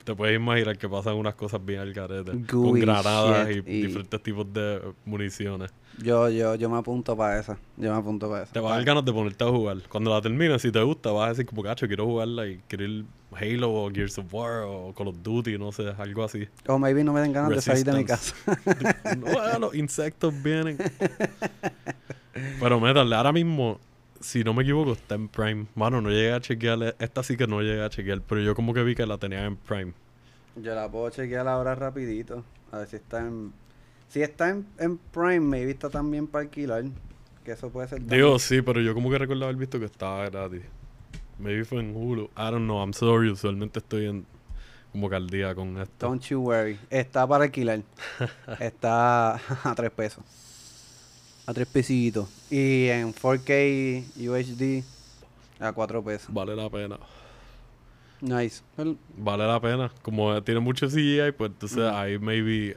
[0.03, 2.33] te puedes imaginar que pasan unas cosas bien al garete.
[2.47, 5.71] Con granadas y, diferentes tipos de municiones.
[6.03, 7.57] Yo, yo, yo me apunto para esa.
[7.77, 8.53] Yo me apunto para esa.
[8.53, 9.77] Te vas a dar ganas de ponerte a jugar.
[9.89, 12.85] Cuando la termines, si te gusta, vas a decir como, cacho, quiero jugarla y quiero
[12.85, 13.05] ir
[13.35, 16.49] Halo o Gears of War o Call of Duty, no sé, algo así.
[16.67, 18.35] O maybe no me den ganas de salir de mi casa.
[18.47, 19.17] Resistance.
[19.19, 20.79] no, ah, los insectos vienen.
[22.61, 23.81] Pero métale, ahora mismo,
[24.21, 25.67] si no me equivoco, está en Prime.
[25.75, 26.97] Mano, no llegué a chequear.
[26.99, 29.45] Esta sí que no llegué a chequear, pero yo como que vi que la tenía
[29.45, 29.93] en Prime.
[30.57, 32.45] Yo la puedo chequear ahora rapidito.
[32.73, 33.53] A ver si está en...
[34.09, 36.85] Si está en, en Prime, maybe está también para alquilar.
[37.45, 38.05] Que eso puede ser...
[38.05, 40.63] Digo, sí, pero yo como que recordaba haber visto que estaba gratis.
[41.39, 42.25] Maybe fue en Hulu.
[42.37, 43.31] I don't know, I'm sorry.
[43.31, 44.27] Usualmente estoy en
[44.93, 46.07] como que al día con esto.
[46.07, 46.79] Don't you worry.
[46.89, 47.83] Está para alquilar.
[48.61, 50.23] está a tres pesos.
[51.47, 52.29] A tres pesitos.
[52.49, 54.85] Y en 4K UHD
[55.59, 56.33] a cuatro pesos.
[56.33, 56.99] Vale la pena.
[58.21, 58.63] Nice.
[59.17, 59.91] Vale la pena.
[60.03, 62.77] Como tiene mucho CGI, pues entonces ahí maybe,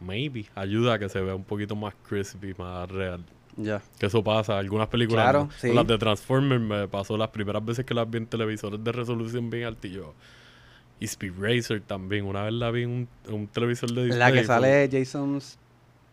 [0.00, 3.24] maybe ayuda a que se vea un poquito más crispy, más real.
[3.56, 3.82] Ya.
[3.98, 4.58] Que eso pasa.
[4.58, 5.72] Algunas películas, Claro, sí.
[5.72, 9.50] Las de Transformers me pasó las primeras veces que las vi en televisores de resolución
[9.50, 12.24] bien alta y Speed Racer también.
[12.24, 14.18] Una vez la vi en un, en un televisor de Disney.
[14.18, 15.40] La que fue- sale Jason...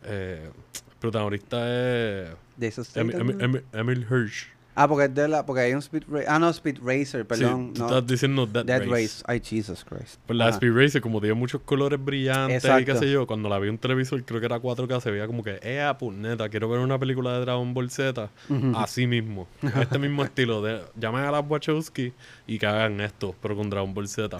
[0.04, 2.30] Eh, el protagonista es
[2.60, 3.32] Jason Em-.
[3.32, 4.48] Em- Em- Emil Hirsch.
[4.74, 5.45] Ah, porque es de la...
[5.45, 6.30] Porque hay un Speed Racer...
[6.30, 7.67] Ah, no, Speed Racer, perdón.
[7.67, 7.88] sí, tú no.
[7.88, 8.91] estás diciendo Dead, Dead Race.
[8.91, 9.24] Race.
[9.28, 10.19] Ay, Jesus Christ.
[10.26, 10.53] Pues la Ajá.
[10.53, 12.86] Speed Racer, como tiene muchos colores brillantes y Exacto.
[12.86, 15.28] qué sé yo, cuando la vi en un televisor, creo que era 4K, se veía
[15.28, 18.30] como que, eh, puñeta, quiero ver una película de Dragon Ball Z.
[18.76, 19.47] Así mismo.
[19.80, 20.61] Este mismo estilo.
[20.61, 22.13] de Llamen a las Wachowski
[22.47, 24.38] y que hagan esto, pero con Dragon Ball Z.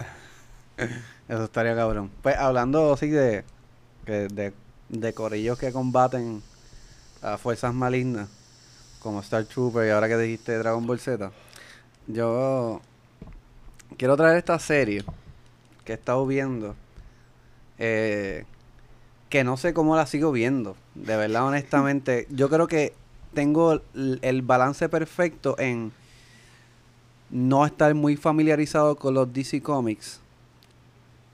[1.28, 2.10] Eso estaría cabrón.
[2.22, 3.44] Pues hablando así de,
[4.06, 4.52] de,
[4.88, 6.42] de corillos que combaten
[7.22, 8.28] a fuerzas malignas,
[9.02, 11.32] como Star Trooper y ahora que dijiste Dragon Ball Z,
[12.06, 12.80] yo
[13.96, 15.04] quiero traer esta serie
[15.84, 16.76] que he estado viendo,
[17.78, 18.44] eh,
[19.28, 20.76] que no sé cómo la sigo viendo.
[20.94, 22.94] De verdad, honestamente, yo creo que
[23.34, 25.92] tengo el, el balance perfecto en
[27.30, 30.20] no estar muy familiarizado con los DC Comics.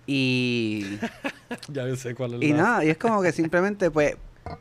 [0.07, 0.99] Y,
[1.69, 2.57] ya sé cuál es y la...
[2.57, 4.17] nada, y es como que simplemente, pues,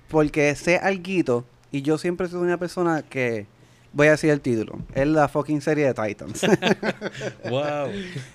[0.10, 3.48] porque sé alguito, y yo siempre soy una persona que,
[3.94, 6.42] voy a decir el título, es la fucking serie de Titans.
[7.50, 7.90] wow.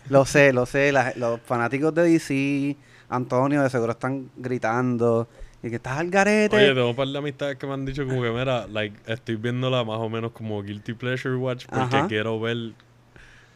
[0.08, 0.92] Lo sé, lo sé.
[0.92, 2.76] la- los fanáticos de DC,
[3.08, 5.28] Antonio, de seguro están gritando.
[5.64, 6.56] Y que estás al garete.
[6.56, 9.36] Oye, tengo un par de amistades que me han dicho como que, mira, like, estoy
[9.36, 12.08] viéndola más o menos como Guilty Pleasure Watch porque Ajá.
[12.08, 12.72] quiero ver,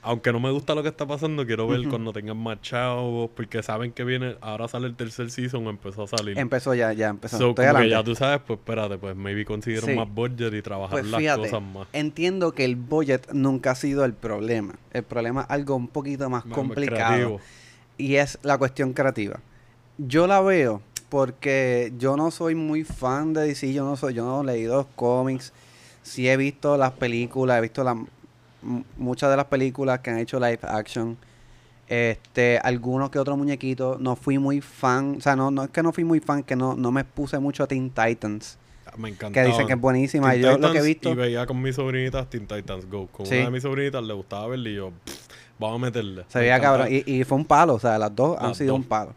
[0.06, 3.62] aunque no me gusta lo que está pasando, quiero ver cuando tengan más chavos, porque
[3.62, 6.38] saben que viene, ahora sale el tercer season o empezó a salir.
[6.38, 7.38] empezó ya, ya empezó.
[7.38, 9.96] So, que ya tú sabes, pues espérate, pues maybe consiguieron Sí.
[9.96, 11.88] más budget y trabajar Pues las fíjate, cosas más.
[11.92, 14.76] entiendo que el budget nunca ha sido el problema.
[14.92, 17.40] El problema es algo un poquito más más complicado.
[17.98, 19.40] Y es la cuestión creativa.
[19.98, 24.24] Yo la veo porque yo no soy muy fan de DC, yo no soy, yo
[24.24, 25.52] no he leído los cómics,
[26.02, 28.06] sí he visto las películas, he visto la, m-
[28.96, 31.16] muchas de las películas que han hecho live action,
[31.88, 35.82] este, algunos que otros muñequitos, no fui muy fan, o sea, no, no es que
[35.82, 38.58] no fui muy fan, que no, no me puse mucho a Teen Titans,
[38.96, 39.40] Me encanta.
[39.40, 42.28] que dicen que es buenísima, yo lo que he visto, Y veía con mis sobrinitas
[42.28, 43.06] Teen Titans Go.
[43.08, 43.36] Con Sí.
[43.36, 45.26] una de mis sobrinitas le gustaba verla y yo, "Pff,
[45.60, 46.24] vamos a meterle.
[46.28, 46.88] Se veía cabrón.
[46.90, 48.80] Y, y fue un palo, o sea, las dos han sido dos.
[48.80, 49.14] un palo.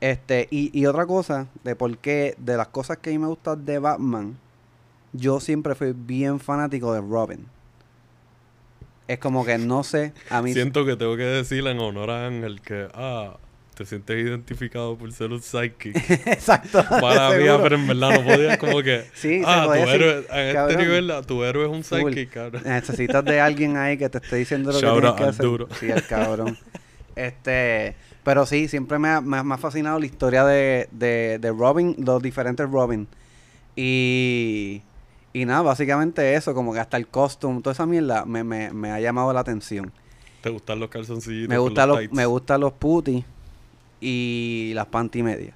[0.00, 3.26] Este, y, y otra cosa, de por qué, de las cosas que a mí me
[3.26, 4.36] gustan de Batman,
[5.12, 7.46] yo siempre fui bien fanático de Robin.
[9.08, 10.52] Es como que no sé, a mí...
[10.52, 13.36] Siento que tengo que decirle en honor a Ángel que, ah,
[13.74, 15.94] te sientes identificado por ser un psychic.
[16.26, 16.82] Exacto.
[16.88, 20.76] Para mí, pero en verdad no podías como que, Sí, ah, tu héroe, en este
[20.76, 22.62] nivel, ah, tu héroe es un psychic, cabrón.
[22.64, 25.44] Necesitas de alguien ahí que te esté diciendo lo Shout que tienes que hacer.
[25.44, 25.68] duro.
[25.78, 26.58] Sí, el cabrón.
[27.16, 31.38] Este, pero sí, siempre me ha, me ha- me ha fascinado la historia de, de,
[31.40, 33.08] de Robin, los diferentes Robin.
[33.74, 34.82] Y,
[35.36, 38.90] y nada, básicamente eso, como que hasta el costume, toda esa mierda me, me, me
[38.90, 39.92] ha llamado la atención.
[40.40, 41.50] ¿Te gustan los calzoncillitos?
[41.50, 43.22] Me con gustan los, me gustan los putis
[44.00, 45.54] y las panty medias.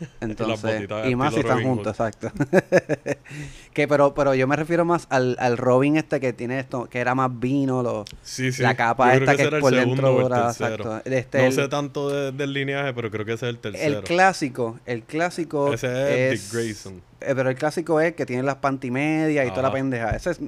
[0.20, 2.30] Entonces, y más si están juntos, exacto.
[3.72, 6.98] que pero, pero yo me refiero más al, al Robin este que tiene esto, que
[7.00, 8.62] era más vino, los, Sí, sí.
[8.62, 11.00] la capa Yo esta que, era es por dentro dorada, exacto.
[11.04, 13.98] Este, no el, sé tanto de- del lineaje, pero creo que ese es el tercero.
[13.98, 17.02] el clásico, el clásico Ese es, es, Dick Grayson.
[17.20, 20.10] eh, pero el clásico es que tiene las panty medias y toda la pendeja.
[20.10, 20.40] Ese es-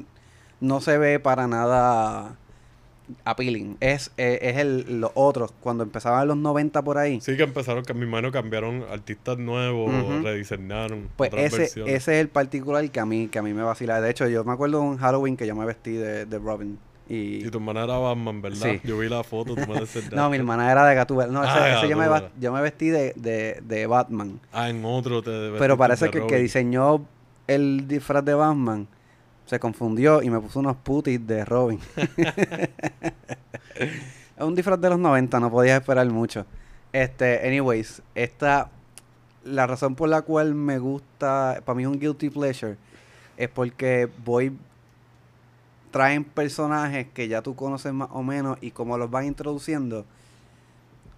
[0.61, 2.36] no se ve para nada
[3.24, 3.76] appealing.
[3.80, 7.20] Es, eh, es el, los otros, cuando empezaban los 90 por ahí.
[7.20, 10.22] Sí, que empezaron, que mi mano cambiaron artistas nuevos, Ujú.
[10.22, 11.94] rediseñaron Pues otras ese, versiones.
[11.94, 14.00] ese es el particular que a mí, que a mí me vacila.
[14.00, 16.78] De hecho, yo me acuerdo un Halloween que yo me vestí de, de Robin.
[17.08, 18.68] Y, Y tu hermana era Batman, ¿verdad?
[18.70, 18.80] Sí.
[18.84, 20.14] Yo vi la foto, me enseñaste.
[20.14, 21.32] no, mi hermana era de Gatúbela.
[21.32, 24.38] No, ese, Ah, ese yo, me, va- yo me vestí de, de, de Batman.
[24.52, 27.04] Ah, en otro te Pero parece que el que diseñó
[27.48, 28.86] el disfraz de Batman
[29.51, 31.80] se confundió y me puso unos putis de Robin.
[31.96, 32.70] es
[34.38, 36.46] un disfraz de los 90, no podías esperar mucho.
[36.92, 38.70] Este, anyways, esta
[39.42, 42.76] la razón por la cual me gusta, para mí es un guilty pleasure,
[43.36, 44.57] es porque voy
[45.90, 50.05] traen personajes que ya tú conoces más o menos y como los van introduciendo,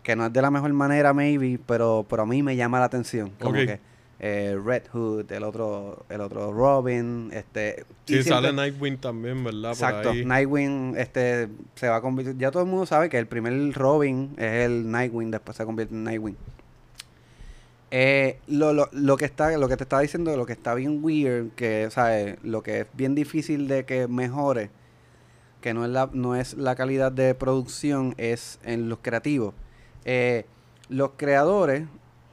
[0.02, 2.86] que no es de la mejor manera maybe, pero, pero a mí me llama la
[2.86, 3.30] atención.
[3.38, 3.91] Como que
[4.24, 7.84] eh, Red Hood, el otro, el otro Robin, este...
[8.06, 9.60] y Sí, siempre- sale Nightwing también, ¿verdad?
[9.70, 10.24] Por Exacto, ahí.
[10.24, 12.36] Nightwing este, se va a convertir.
[12.38, 15.92] Ya todo el mundo sabe que el primer Robin es el Nightwing, después se convierte
[15.94, 16.36] en Nightwing.
[17.90, 21.00] Eh, lo, lo, lo que está, lo que te estaba diciendo, lo que está bien
[21.04, 22.36] weird, que ¿sabes?
[22.42, 24.70] lo que es bien difícil de que mejore,
[25.60, 29.52] que no es la, no es la calidad de producción, es en los creativos.
[30.06, 30.46] Eh,
[30.88, 31.84] los creadores,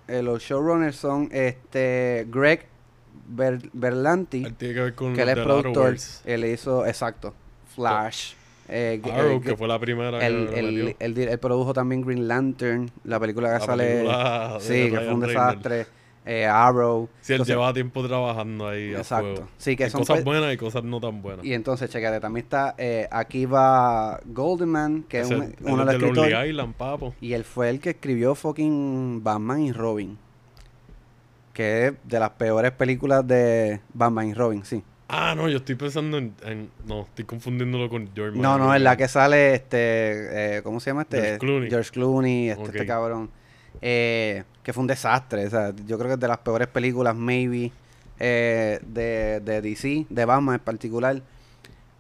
[0.10, 2.66] eh, los showrunners son este Greg
[3.28, 5.96] Ber- Berlanti Él tiene que ver con que él es productor.
[6.26, 7.34] Él hizo, exacto,
[7.76, 8.34] Flash.
[8.68, 12.90] eh, Arrow, eh, que fue la primera él, él- él él produjo también Green Lantern,
[13.04, 13.84] la película que La sale.
[13.86, 15.86] película sí, que fue un desastre.
[16.26, 17.10] Eh, Arrow.
[17.22, 19.36] Sí, él Entonces- lleva tiempo trabajando ahí a Exacto.
[19.36, 19.48] fuego.
[19.58, 21.44] Sí, que son cosas buenas y cosas no tan buenas.
[21.46, 25.96] Y entonces, checate, también está eh, aquí va Goldenman, que es él uno de los
[25.96, 26.50] escritores.
[26.50, 27.16] Island, papo.
[27.22, 30.18] Y él fue el que escribió fucking Batman y Robin.
[31.54, 34.84] Que es de las peores películas de Batman y Robin, sí.
[35.08, 36.36] Ah, no, yo estoy pensando en...
[36.46, 40.80] en- no, estoy confundiéndolo con George No, no, es la que sale este, eh, ¿cómo
[40.80, 41.20] se llama este?
[41.22, 41.70] George Clooney.
[41.70, 43.32] George Clooney, este, este cabrón.
[43.82, 47.16] Eh, que fue un desastre, o sea, yo creo que es de las peores películas,
[47.16, 47.72] maybe,
[48.20, 51.22] eh, de, de DC, de Batman en particular.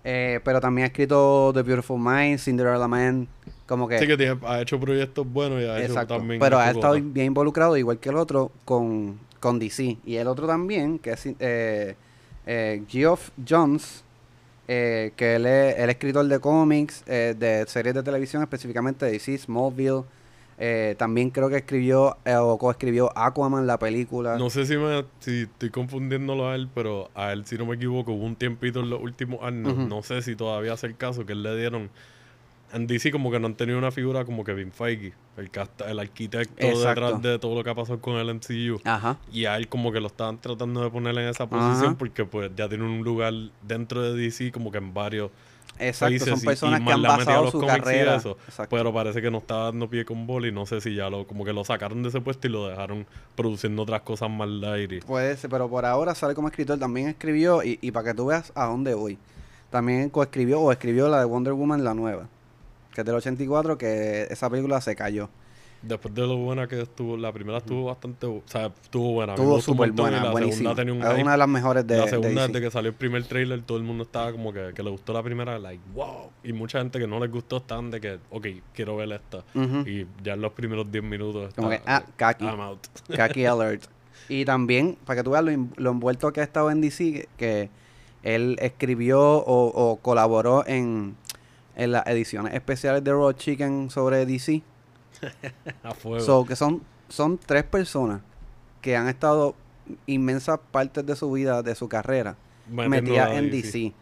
[0.03, 3.28] Eh, pero también ha escrito The Beautiful Mind, Cinderella Man,
[3.65, 3.97] como que...
[3.97, 6.17] Sí que tiene- ha hecho proyectos buenos y ha hecho Exacto.
[6.17, 6.39] también...
[6.39, 7.11] Pero ha estado cosas.
[7.11, 9.97] bien involucrado, igual que el otro, con, con DC.
[10.05, 11.95] Y el otro también, que es eh,
[12.45, 14.03] eh, Geoff Jones,
[14.67, 19.39] eh, que él es el escritor de cómics, de series de televisión, específicamente de DC,
[19.39, 20.03] Smallville.
[20.62, 24.38] Eh, también creo que escribió eh, o coescribió Aquaman, la película.
[24.38, 27.76] No sé si me si estoy confundiéndolo a él, pero a él, si no me
[27.76, 31.26] equivoco, hubo un tiempito en los últimos años, no sé si todavía hace el caso,
[31.26, 31.89] que él le dieron...
[32.72, 35.97] En DC como que no han tenido una figura como Kevin Feige, el, casta- el
[35.97, 36.88] arquitecto Exacto.
[37.03, 38.80] detrás de todo lo que ha pasado con el MCU.
[38.84, 39.18] Ajá.
[39.34, 41.95] Y a él como que lo estaban tratando de poner en esa posición Ajá.
[41.97, 43.34] porque pues ya tiene un lugar
[43.64, 45.32] dentro de DC como que en varios
[45.80, 48.16] Exacto, son personas que han basado su carrera.
[48.16, 48.38] eso.
[48.70, 51.26] Pero parece que no está dando pie con bola y no sé si ya lo
[51.26, 53.06] como que lo sacaron de ese puesto y lo dejaron
[53.36, 54.48] produciendo otras cosas más
[54.80, 56.78] y- Puede ser, pero por ahora sale como escritor.
[56.78, 59.18] También escribió, y, y para que tú veas a dónde voy,
[59.70, 62.28] también coescribió o escribió la de Wonder Woman, la nueva,
[62.94, 65.30] que es del 84, que esa película se cayó.
[65.82, 69.34] Después de lo buena que estuvo, la primera estuvo bastante, o sea, estuvo buena.
[69.34, 70.76] Estuvo súper buena, la buenísima.
[70.76, 72.96] segunda tenía un Es una de las mejores de, la segunda, desde que salió el
[72.96, 76.32] primer trailer, todo el mundo estaba como que, que le gustó la primera, like, wow.
[76.44, 79.44] Y mucha gente que no les gustó estaban de que, ok, quiero ver esta.
[79.86, 82.46] Y ya en los primeros 10 minutos Como que, ah, kaki.
[82.46, 82.80] I'm out.
[83.16, 83.84] Kaki Alert.
[84.28, 87.28] Y también, para que tú veas lo, lo envuelto que ha estado en DC, que,
[87.38, 87.70] que
[88.24, 91.16] él escribió o, o colaboró en,
[91.76, 94.62] en las ediciones especiales de Raw Chicken sobre DC.
[95.84, 96.24] A fuego.
[96.26, 98.22] So, que son, son tres personas
[98.82, 99.55] que han estado
[100.05, 102.36] inmensas partes de su vida, de su carrera,
[102.89, 103.93] metidas en DC.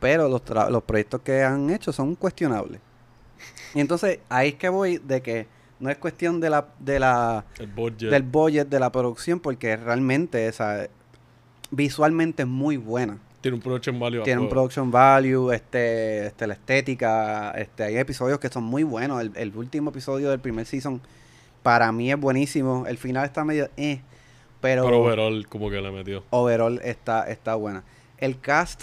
[0.00, 2.80] Pero los, tra- los proyectos que han hecho son cuestionables.
[3.74, 5.46] Y entonces ahí es que voy de que
[5.78, 8.10] no es cuestión de la, de la budget.
[8.10, 10.88] del budget de la producción porque realmente esa
[11.70, 13.18] visualmente es muy buena.
[13.46, 18.38] Tiene un production value Tiene un production value, este, este, la estética, este, hay episodios
[18.38, 19.20] que son muy buenos.
[19.20, 21.00] El, el último episodio del primer season
[21.62, 22.86] para mí es buenísimo.
[22.86, 24.00] El final está medio eh,
[24.60, 26.24] pero, Pero overall como que le metió.
[26.30, 27.84] overall está, está buena.
[28.18, 28.82] El cast,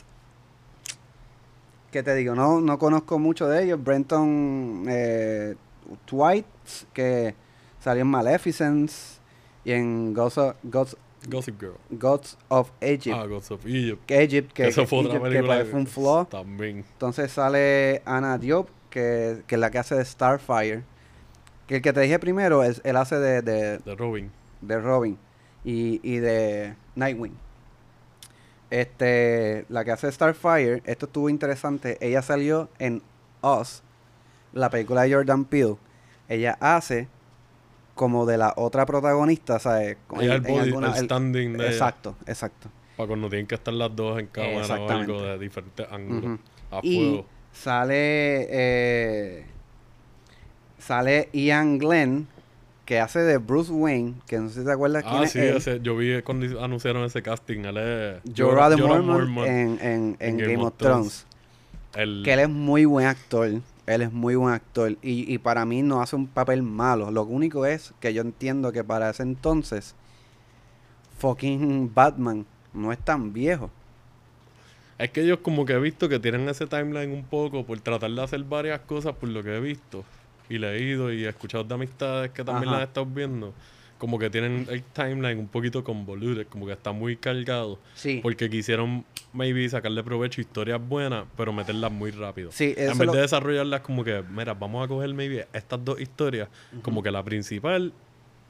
[1.91, 3.83] que te digo, no, no conozco mucho de ellos.
[3.83, 5.55] Brenton eh,
[6.93, 7.35] que
[7.79, 9.19] salió en Maleficence
[9.65, 10.97] y en Gods of, Gods,
[11.27, 11.75] Gossip Girl.
[11.89, 13.15] Gods of Egypt.
[13.17, 14.05] Ah, Gods of Egypt.
[14.05, 15.55] que Egypt, que, Eso que fue otra Egypt, que película.
[15.55, 16.25] parece un flaw.
[16.25, 16.77] También.
[16.93, 20.83] Entonces sale Anna Diop, que, que es la que hace de Starfire.
[21.67, 24.29] Que el que te dije primero, es, él hace de, de, De Robin.
[24.61, 25.17] de Robin
[25.63, 27.37] y, y de Nightwing.
[28.69, 31.97] Este, la que hace Starfire, esto estuvo interesante.
[32.01, 33.01] Ella salió en
[33.41, 33.83] Us,
[34.51, 35.75] la película de Jordan Peele.
[36.27, 37.07] Ella hace
[37.95, 39.97] como de la otra protagonista, ¿sabes?
[40.13, 41.71] En- el en body, alguna- el el- standing de ella.
[41.71, 42.69] Exacto, exacto.
[42.97, 46.39] Para cuando tienen que estar las dos en cámara o algo de diferentes ángulos.
[46.71, 47.25] A Y fuego.
[47.51, 49.45] sale eh,
[50.79, 52.27] sale Ian Glenn
[52.85, 55.39] que hace de Bruce Wayne, que no sé si te acuerdas quién Ah, es sí,
[55.39, 55.55] él.
[55.57, 57.59] ese- yo vi cuando anunciaron ese casting.
[57.63, 61.25] Él es Jorah de Jorah Mormont Mormont, en, en- en Game, of Thrones.
[61.95, 63.49] El, Que él es muy buen actor.
[63.85, 64.91] Él es muy buen actor.
[65.01, 67.11] Y, y para mí no hace un papel malo.
[67.11, 69.95] Lo único es que yo entiendo que para ese entonces,
[71.17, 73.69] fucking Batman no es tan viejo.
[74.97, 78.11] Es que ellos como que he visto que tienen ese timeline un poco por tratar
[78.11, 80.03] de hacer varias cosas por lo que he visto
[80.49, 82.79] y leído y escuchado de amistades que también Ajá.
[82.79, 83.53] las he estado viendo.
[84.03, 87.79] Como que tienen el timeline un poquito convoluted, como que está muy cargado.
[87.95, 88.19] Sí.
[88.21, 92.51] Porque quisieron maybe sacarle provecho a historias buenas, pero meterlas muy rápido.
[92.51, 95.85] Sí, eso en vez lo- de desarrollarlas como que, mira, vamos a coger maybe estas
[95.85, 96.49] dos historias,
[96.81, 97.93] como que la principal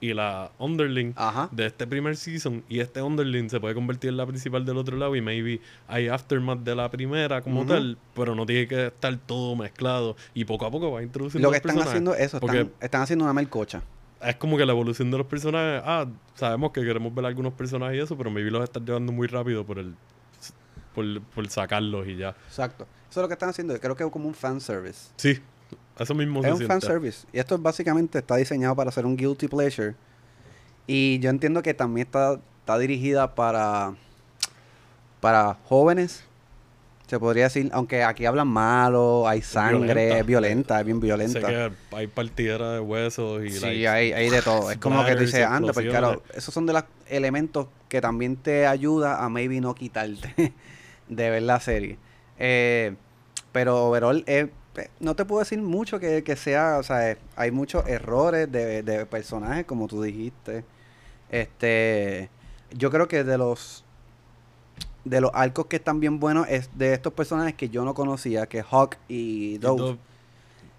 [0.01, 1.49] y la underling Ajá.
[1.51, 4.97] de este primer season y este underling se puede convertir en la principal del otro
[4.97, 9.15] lado y maybe hay aftermath de la primera como tal, pero no tiene que estar
[9.17, 11.89] todo mezclado y poco a poco va introduciendo Lo que están personajes.
[11.91, 13.83] haciendo es eso, Porque están, están haciendo una melcocha.
[14.26, 16.05] Es como que la evolución de los personajes, ah,
[16.36, 19.65] sabemos que queremos ver algunos personajes y eso, pero maybe los están llevando muy rápido
[19.65, 19.95] por el
[20.93, 22.30] por, por sacarlos y ya.
[22.47, 22.86] Exacto.
[23.09, 23.80] Eso es lo que están haciendo.
[23.80, 25.09] Creo que es como un fanservice.
[25.17, 25.39] Sí,
[25.99, 26.74] eso mismo Es se un siente.
[26.74, 27.28] fanservice.
[27.34, 29.95] Y esto básicamente está diseñado para ser un guilty pleasure.
[30.88, 33.93] Y yo entiendo que también está, está dirigida para,
[35.19, 36.24] para jóvenes.
[37.14, 40.18] Se podría decir, aunque aquí hablan malo, hay sangre, violenta.
[40.20, 41.41] es violenta, es bien violenta.
[41.41, 44.72] Sé que hay partidera de huesos y Sí, like, hay, hay de todo.
[44.72, 45.91] Es como que tú dices, pues explosiones.
[45.91, 50.53] claro, esos son de los elementos que también te ayuda a maybe no quitarte
[51.07, 51.99] de ver la serie.
[52.39, 52.95] Eh,
[53.51, 57.18] pero overall, eh, eh, no te puedo decir mucho que, que sea, o sea, eh,
[57.36, 60.66] hay muchos errores de, de personajes, como tú dijiste.
[61.30, 62.32] Este,
[62.72, 63.86] yo creo que de los
[65.05, 68.45] de los arcos que están bien buenos es de estos personajes que yo no conocía,
[68.47, 69.81] que es Hawk y Dove.
[69.81, 69.97] Dove.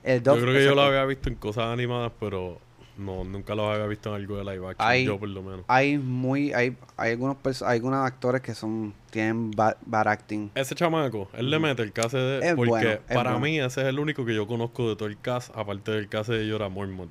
[0.02, 2.58] El Yo Dove, creo que yo lo había visto en cosas animadas, pero
[2.96, 4.88] no, nunca los había visto en algo de live action.
[4.88, 5.64] Hay- yo por lo menos.
[5.66, 10.50] Hay muy, hay, hay algunos hay algunos actores que son, tienen bad, bad acting.
[10.54, 12.38] Ese chamaco, él le mete el cast de...
[12.38, 13.40] Es porque bueno, para bueno.
[13.40, 16.30] mí ese es el único que yo conozco de todo el cast, aparte del cast
[16.30, 17.10] de Jorah Mormont.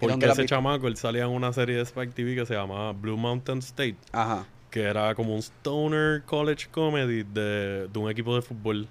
[0.00, 2.92] ¿Y Porque ese chamaco, él salía en una serie de Spike TV que se llamaba
[2.92, 4.44] Blue Mountain State, Ajá.
[4.74, 8.88] Que era como un stoner college comedy de, de un equipo de fútbol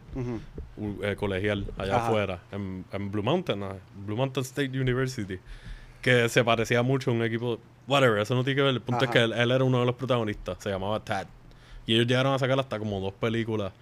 [1.01, 2.05] eh, colegial allá Ajá.
[2.07, 3.75] afuera, en, en Blue Mountain, ah,
[4.05, 5.39] Blue Mountain State University,
[6.01, 9.03] que se parecía mucho a un equipo, whatever, eso no tiene que ver, el punto
[9.03, 9.05] Ajá.
[9.07, 11.27] es que él, él era uno de los protagonistas, se llamaba Tad,
[11.85, 13.73] y ellos llegaron a sacar hasta como dos películas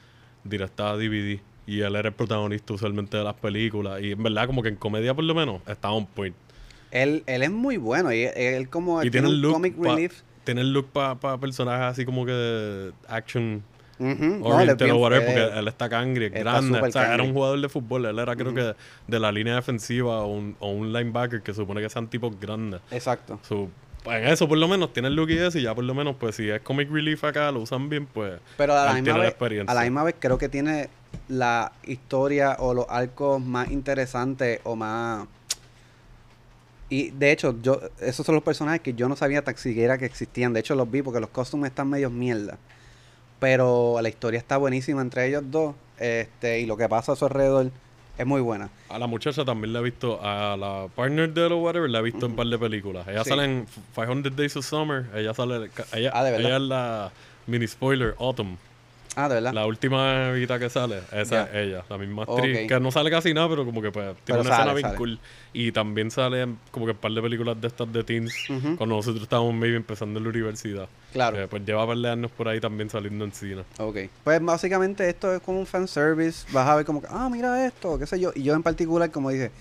[0.44, 4.48] directas a DVD, y él era el protagonista usualmente de las películas, y en verdad
[4.48, 6.36] como que en comedia por lo menos estaba on point.
[6.90, 9.78] Él, él es muy bueno y él, él como Y tiene tiene un look comic
[9.78, 10.24] relief.
[10.44, 13.64] Tiene el look para personajes así como que de action.
[14.00, 16.80] No, él es oriented bien- o whatever, porque él está cangri, es grande.
[16.80, 18.06] O sea, era un jugador de fútbol.
[18.08, 18.74] Él era, creo que,
[19.08, 22.82] de la línea defensiva o un, o un linebacker que supone que sean tipos grandes.
[22.90, 23.40] Exacto.
[23.44, 23.70] So,
[24.06, 25.60] en eso, por lo menos, tiene el look y eso.
[25.60, 28.40] Y ya, por lo menos, pues si es comic relief acá, lo usan bien, pues.
[28.58, 29.72] Pero a la, misma tiene la vez, experiencia.
[29.72, 30.90] a la misma vez creo que tiene
[31.28, 35.28] la historia o los arcos más interesantes o más...
[36.92, 40.04] Y de hecho, yo esos son los personajes que yo no sabía tan siquiera que
[40.06, 40.52] existían.
[40.52, 42.58] De hecho, los vi porque los costumes están medio mierda.
[43.40, 45.74] Pero la historia está buenísima entre ellos dos.
[45.98, 47.72] Este, y lo que pasa a su alrededor
[48.18, 48.70] es muy buena.
[48.90, 52.04] A la muchacha también la he visto, a la partner de o whatever, la he
[52.04, 53.08] visto en un par de películas.
[53.08, 53.30] Ella Sí.
[53.30, 53.66] sale en
[53.96, 55.06] 500 Days of Summer.
[55.16, 55.70] Ella sale.
[55.94, 56.48] Ella, Ah, ¿de verdad?
[56.48, 57.12] ella es la
[57.48, 58.58] mini spoiler, Autumn.
[59.16, 59.54] Ah, de verdad.
[59.54, 62.68] La última evita que sale, esa es ella, la misma actriz.
[62.68, 64.86] Que no sale casi nada, pero como que pues, tiene Pero una sale, escena bien
[64.88, 64.98] sale.
[64.98, 65.20] cool.
[65.52, 69.22] Y también sale como que un par de películas de estas de teens, cuando nosotros
[69.22, 70.88] estábamos maybe empezando en la universidad.
[71.12, 71.36] Claro.
[71.36, 73.64] Que, pues lleva a par de años por ahí también saliendo en cine.
[73.80, 73.98] Ok.
[74.24, 76.48] Pues básicamente esto es como un fanservice.
[76.54, 78.32] Vas a ver como que, ah, mira esto, qué sé yo.
[78.34, 79.52] Y yo en particular, como dije,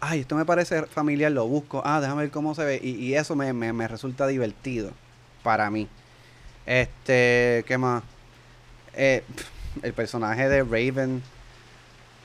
[0.00, 1.82] ay, esto me parece familiar, lo busco.
[1.84, 2.80] Ah, déjame ver cómo se ve.
[2.82, 4.90] Y, y eso me, me, me resulta divertido
[5.44, 5.86] para mí.
[6.66, 8.02] Este, ¿qué más?
[8.98, 9.22] Eh,
[9.82, 11.22] el personaje de Raven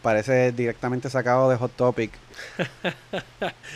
[0.01, 2.11] parece directamente sacado de Hot Topic.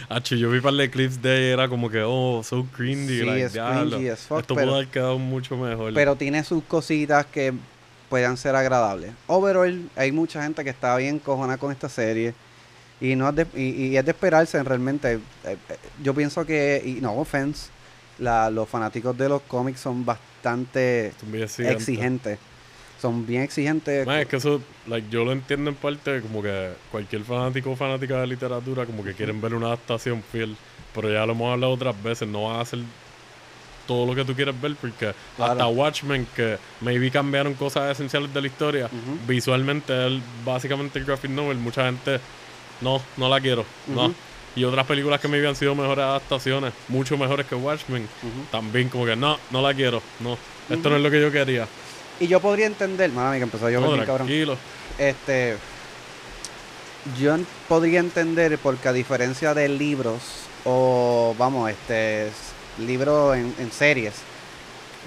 [0.09, 3.19] Ah, yo vi par de clips de era como que, oh, so cringy.
[3.19, 5.93] Sí, like, es cringy as fuck, Esto pero- pudo haber quedado mucho mejor.
[5.93, 7.53] Pero tiene sus cositas que
[8.09, 9.11] puedan ser agradables.
[9.27, 12.33] Overall, hay mucha gente que está bien cojona con esta serie.
[12.99, 15.13] Y no es de, y, y es de esperarse realmente.
[15.13, 15.57] Eh, eh,
[16.01, 17.69] Yo pienso que, y no offense,
[18.17, 21.11] la, los fanáticos de los cómics son bastante
[21.59, 22.39] exigentes.
[23.01, 24.05] Son bien exigentes.
[24.07, 27.75] Man, es que eso, like, yo lo entiendo en parte, como que cualquier fanático o
[27.75, 30.55] fanática de literatura, como que quieren ver una adaptación fiel,
[30.95, 32.79] pero ya lo hemos hablado otras veces, no va a ser
[33.85, 35.51] todo lo que tú quieres ver, porque Claro.
[35.53, 38.89] hasta Watchmen, que maybe cambiaron cosas esenciales de la historia,
[39.27, 42.19] visualmente, él, básicamente el graphic novel, mucha gente,
[42.81, 44.13] no, no la quiero, no.
[44.55, 48.07] Y otras películas que maybe han sido mejores adaptaciones, mucho mejores que Watchmen,
[48.51, 50.35] también como que no, no la quiero, no,
[50.67, 51.67] esto no es lo que yo quería.
[52.19, 54.27] Y yo podría entender, mami, que empezó yo No, cabrón.
[54.27, 54.57] tranquilo.
[54.97, 55.57] Este.
[57.19, 57.37] Yo
[57.69, 60.21] podría entender porque a diferencia de libros
[60.65, 62.29] o vamos, este
[62.79, 64.13] libros en, en series,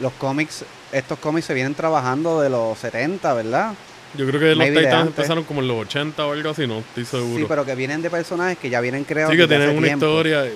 [0.00, 3.74] los cómics, estos cómics se vienen trabajando de los 70, ¿verdad?
[4.16, 6.66] Yo creo que los Maybe de Titans empezaron como en los 80 o algo así,
[6.66, 7.36] no estoy seguro.
[7.36, 10.06] Sí, pero que vienen de personajes que ya vienen creados Sí, que tienen una tiempo.
[10.06, 10.46] historia.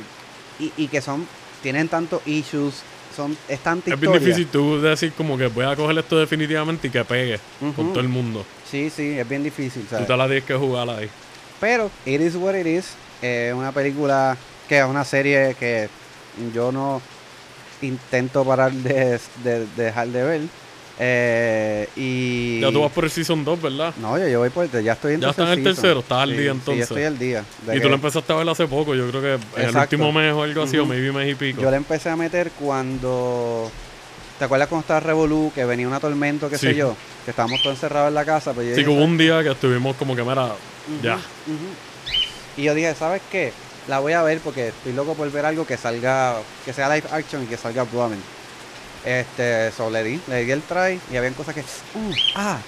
[0.59, 1.27] y, y que son
[1.63, 2.83] tienen tantos issues,
[3.15, 6.89] son es tanta Es bien difícil tú decir como que voy a coger esto definitivamente
[6.89, 7.39] y que pegue
[7.77, 8.45] con todo el mundo.
[8.71, 11.09] Sí, sí, es bien difícil, Tú te la tienes que jugar ahí.
[11.61, 14.37] Pero It Is What It Is es una película
[14.69, 15.89] que es una serie que
[16.55, 17.01] yo no
[17.83, 20.41] intento parar de, de- de dejar de ver.
[20.99, 23.95] Eh, y Ya tú vas por el Season 2, ¿verdad?
[23.97, 26.31] No, yo, yo voy por ya estoy en Ya estás en el tercero, estás al
[26.31, 26.77] Sí, día Sí, entonces.
[26.79, 27.45] yo estoy al día.
[27.75, 30.33] y tú lo empezaste a ver hace poco, yo creo que en el último mes
[30.33, 31.63] o algo así, o maybe mes y pico.
[31.63, 33.71] Yo la empecé a meter cuando
[34.39, 36.77] ¿Te acuerdas cuando estaba Revolú, que venía una tormenta, qué sé Sí.
[36.77, 36.97] yo?
[37.25, 38.53] Que estábamos todos encerrados en la casa.
[38.53, 41.19] Pues yo Sí, que hubo un día que estuvimos como que, mira, Ujú, ya.
[42.57, 43.53] Y yo dije, ¿sabes qué?
[43.89, 47.07] La voy a ver porque estoy loco por ver algo que salga, que sea live
[47.13, 48.21] action y que salga Brooklyn.
[49.05, 52.59] Este, so le di, le di el try y habían cosas que, uh, ah,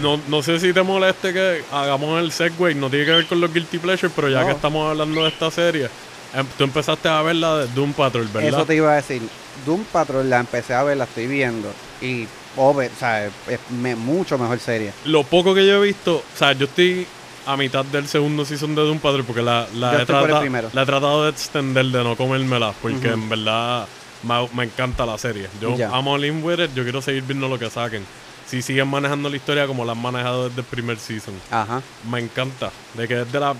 [0.00, 3.40] No, no sé si te moleste que hagamos el segue, no tiene que ver con
[3.40, 4.46] los Guilty Pleasures, pero ya No.
[4.46, 5.88] que estamos hablando de esta serie,
[6.34, 8.48] em, tú empezaste a ver la de Doom Patrol, ¿verdad?
[8.48, 9.22] eso te iba a decir.
[9.64, 13.32] Doom Patrol la empecé a ver, la estoy viendo y, over, o sea, es
[13.70, 14.92] me- mucho mejor serie.
[15.04, 17.06] Lo poco que yo he visto, o sea, yo estoy
[17.46, 20.42] a mitad del segundo season de Doom Patrol porque la, la, he, trata-
[20.72, 23.86] la he tratado de extender, de no comérmela, porque en verdad
[24.26, 25.48] me, me encanta la serie.
[25.60, 25.90] Yo Ya.
[25.90, 28.04] amo a Lin With It, yo quiero seguir viendo lo que saquen.
[28.46, 31.34] si siguen manejando la historia como la han manejado desde el primer season.
[31.50, 31.82] Ajá.
[32.08, 32.70] Me encanta.
[32.94, 33.56] De que es de las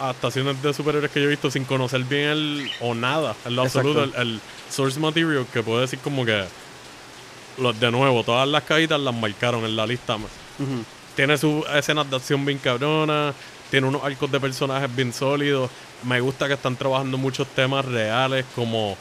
[0.00, 3.64] adaptaciones de superhéroes que yo he visto sin conocer bien el o nada, en lo
[3.64, 3.88] Exacto.
[3.90, 6.44] absoluto, el, el source material, que puedo decir como que
[7.58, 10.16] los de nuevo, todas las caídas las marcaron en la lista.
[10.16, 10.84] Ujú.
[11.14, 13.34] Tiene sus escenas de acción bien cabronas,
[13.70, 15.70] tiene unos arcos de personajes bien sólidos.
[16.02, 18.96] Me gusta que están trabajando muchos temas reales como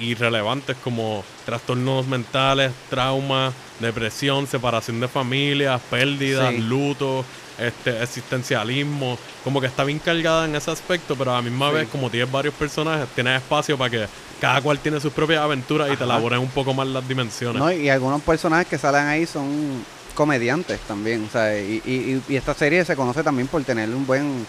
[0.00, 6.58] irrelevantes como trastornos mentales, traumas, depresión, separación de familias, pérdidas, Sí.
[6.60, 7.24] luto,
[7.58, 11.74] este existencialismo, como que está bien cargada en ese aspecto, pero a la misma Sí.
[11.76, 14.06] vez como tienes varios personajes, tienes espacio para que
[14.40, 17.60] cada cual tiene sus propias aventuras y te elaboren un poco más las dimensiones.
[17.60, 19.82] No, y algunos personajes que salen ahí son
[20.14, 21.24] comediantes también.
[21.24, 24.46] O sea, y, y- y esta serie se conoce también por tener un buen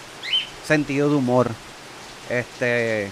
[0.65, 1.49] sentido de humor.
[2.29, 3.09] Este.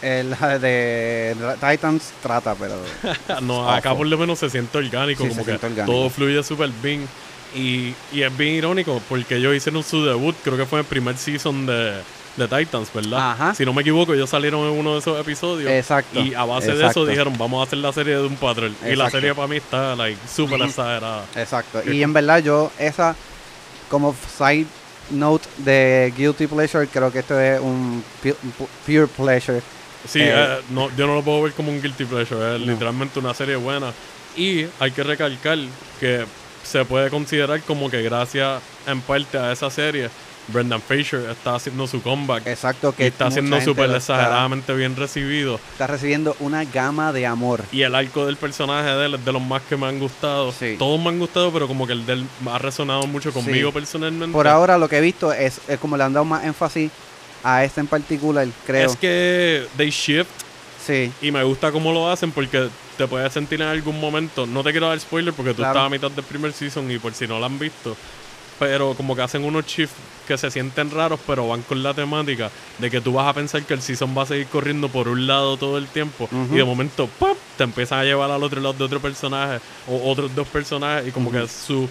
[0.00, 0.30] El
[0.60, 2.74] de Titans trata, pero.
[3.42, 5.84] no, acá por lo menos se siente orgánico, Sí, como que orgánico.
[5.86, 7.08] todo fluye súper bien.
[7.54, 10.88] Y, y es bien irónico porque ellos hicieron su debut, creo que fue en el
[10.88, 11.94] primer season de,
[12.36, 13.32] de Titans, ¿verdad?
[13.32, 13.54] Ajá.
[13.54, 15.70] Si no me equivoco, ellos salieron en uno de esos episodios.
[15.70, 16.20] Exacto.
[16.20, 18.76] Y a base de eso dijeron, vamos a hacer la serie de un patrón.
[18.86, 21.24] Y la serie para mí está like, súper exagerada.
[21.34, 21.90] Exacto.
[21.90, 23.16] Y en verdad, yo, esa.
[23.88, 24.66] Como side
[25.10, 29.62] note de Guilty Pleasure, creo que esto es un pu- pu- pure pleasure.
[30.06, 32.72] Sí, Eh, eh, no, yo no lo puedo ver como un guilty pleasure, es No.
[32.72, 33.92] literalmente una serie buena.
[34.36, 35.58] Y hay que recalcar
[35.98, 36.24] que
[36.62, 40.10] se puede considerar como que gracias en parte a esa serie,
[40.50, 42.46] Brendan Fraser está haciendo su comeback.
[42.46, 45.60] Exacto, y que está mucha siendo súper está- exageradamente bien recibido.
[45.72, 47.64] Está recibiendo una gama de amor.
[47.72, 50.52] Y el arco del personaje de él es de los más que me han gustado.
[50.52, 50.76] Sí.
[50.78, 53.74] Todos me han gustado, pero como que el de él ha resonado mucho conmigo Sí.
[53.74, 54.32] personalmente.
[54.32, 56.90] Por ahora lo que he visto es, es como le han dado más énfasis
[57.42, 58.90] a este en particular, creo.
[58.90, 60.30] Es que they shift
[60.84, 64.46] Sí, y me gusta cómo lo hacen porque te puedes sentir en algún momento.
[64.46, 65.72] No te quiero dar spoiler porque tú Claro.
[65.72, 67.94] estás a mitad del primer season y por si no lo han visto.
[68.58, 69.94] Pero como que hacen unos shifts
[70.26, 73.62] que se sienten raros, pero van con la temática de que tú vas a pensar
[73.64, 76.64] que el season va a seguir corriendo por un lado todo el tiempo y de
[76.64, 77.36] momento ¡pop!
[77.56, 81.12] te empiezan a llevar al otro lado de otro personaje o otros dos personajes y
[81.12, 81.38] como Ujú.
[81.40, 81.88] que sus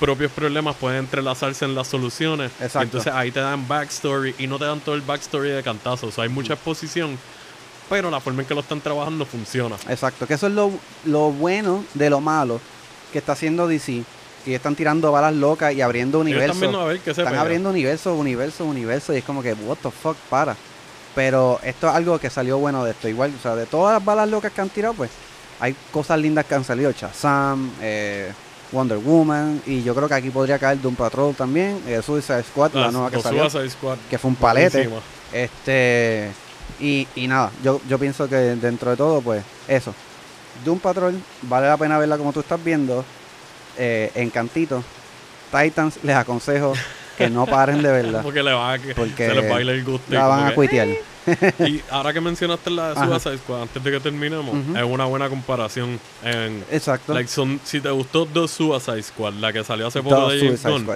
[0.00, 2.50] propios problemas pueden entrelazarse en las soluciones.
[2.52, 2.80] Exacto.
[2.82, 6.06] entonces ahí te dan backstory y no te dan todo el backstory de cantazo.
[6.08, 7.18] O sea, hay mucha exposición,
[7.88, 9.76] pero la forma en que lo están trabajando funciona.
[9.88, 10.26] exacto.
[10.26, 10.72] Que eso es lo,
[11.04, 12.60] lo bueno de lo malo
[13.12, 14.02] que está haciendo DC.
[14.44, 16.56] Que están tirando balas locas y abriendo universos.
[16.58, 17.40] se Están pega.
[17.42, 19.14] abriendo universos, universos, universos.
[19.14, 20.56] Y es como que, what the fuck, para.
[21.14, 23.06] Pero esto es algo que salió bueno de esto.
[23.06, 25.10] Igual, o sea, de todas las balas locas que han tirado, pues
[25.58, 26.90] hay cosas lindas que han salido.
[26.90, 28.32] Shazam, eh,
[28.72, 29.62] Wonder Woman.
[29.66, 31.80] Y yo creo que aquí podría caer Doom Patrol también.
[31.86, 33.48] Eh, Suicide Squad, la nueva que salió.
[33.48, 33.98] Squad.
[34.08, 34.88] Que fue un palete.
[35.32, 36.30] Este.
[36.78, 39.94] Y, y nada, yo, yo pienso que dentro de todo, pues, eso.
[40.64, 43.04] Doom Patrol, vale la pena verla como tú estás viendo.
[43.76, 44.82] Eh, Encantito.
[45.50, 46.72] Titans, les aconsejo
[47.18, 48.22] que no paren de verla.
[48.22, 50.12] Porque le va a que Porque se les baila el gusto.
[50.12, 50.88] La van a cuitear.
[51.60, 52.94] Y ahora que mencionaste la de.
[53.06, 56.00] Suicide Squad, antes de que terminemos, es una buena comparación.
[56.24, 57.12] En, Exacto.
[57.14, 60.40] like, son, si te gustó The Suicide Squad, la que salió hace poco Dos de
[60.40, 60.86] James Gunn,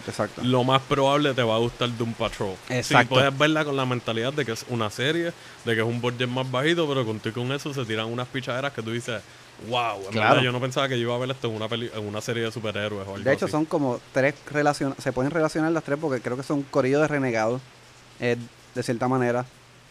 [0.51, 2.55] lo más probable te va a gustar Doom Patrol.
[2.69, 3.15] Si Exacto.
[3.15, 5.33] puedes verla con la mentalidad de que es una serie,
[5.65, 8.73] de que es un budget más bajito, pero con, con eso se tiran unas pichaderas
[8.73, 9.21] que tú dices,
[9.69, 10.29] wow, en Claro.
[10.31, 12.21] verdad yo no pensaba que yo iba a ver esto en una, peli en una
[12.21, 13.53] serie de superhéroes o algo De hecho, así.
[13.53, 15.03] son como tres relacionadas.
[15.03, 17.61] Se pueden relacionar las tres porque creo que son corillo de renegados.
[18.21, 18.37] eh,
[18.75, 19.45] de cierta manera.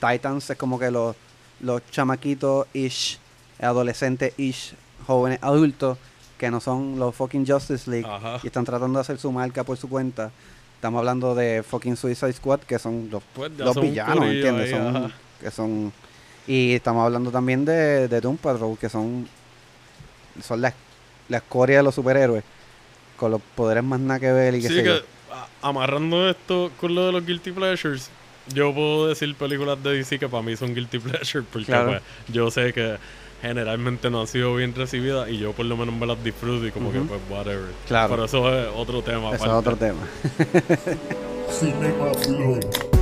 [0.03, 1.15] Titans es como que los,
[1.61, 3.17] los chamaquitos-ish,
[3.59, 4.73] adolescentes-ish,
[5.07, 5.97] jóvenes adultos,
[6.37, 8.07] que no son los fucking Justice League.
[8.09, 8.39] Ajá.
[8.43, 10.31] Y están tratando de hacer su marca por su cuenta.
[10.75, 14.69] Estamos hablando de fucking Suicide Squad, que son los, Pues los son villanos, ¿entiendes?
[14.71, 15.93] Son, que son,
[16.45, 19.27] y estamos hablando también de, de Doom Patrol, que son,
[20.41, 20.73] son la,
[21.29, 22.43] la escoria de los superhéroes,
[23.15, 25.01] con los poderes más nada que ver y que Sí, sé que
[25.61, 28.09] amarrando esto con lo de los Guilty Pleasures,
[28.47, 31.89] yo puedo decir películas de DC que para mí son Guilty Pleasures, porque Claro.
[31.91, 32.97] pues, yo sé que
[33.41, 36.71] generalmente no han sido bien recibidas y yo por lo menos me las disfruto y
[36.71, 37.71] como que pues whatever.
[37.87, 38.09] Claro.
[38.11, 39.35] Pero eso es otro tema.
[39.35, 39.99] Eso es otro tema.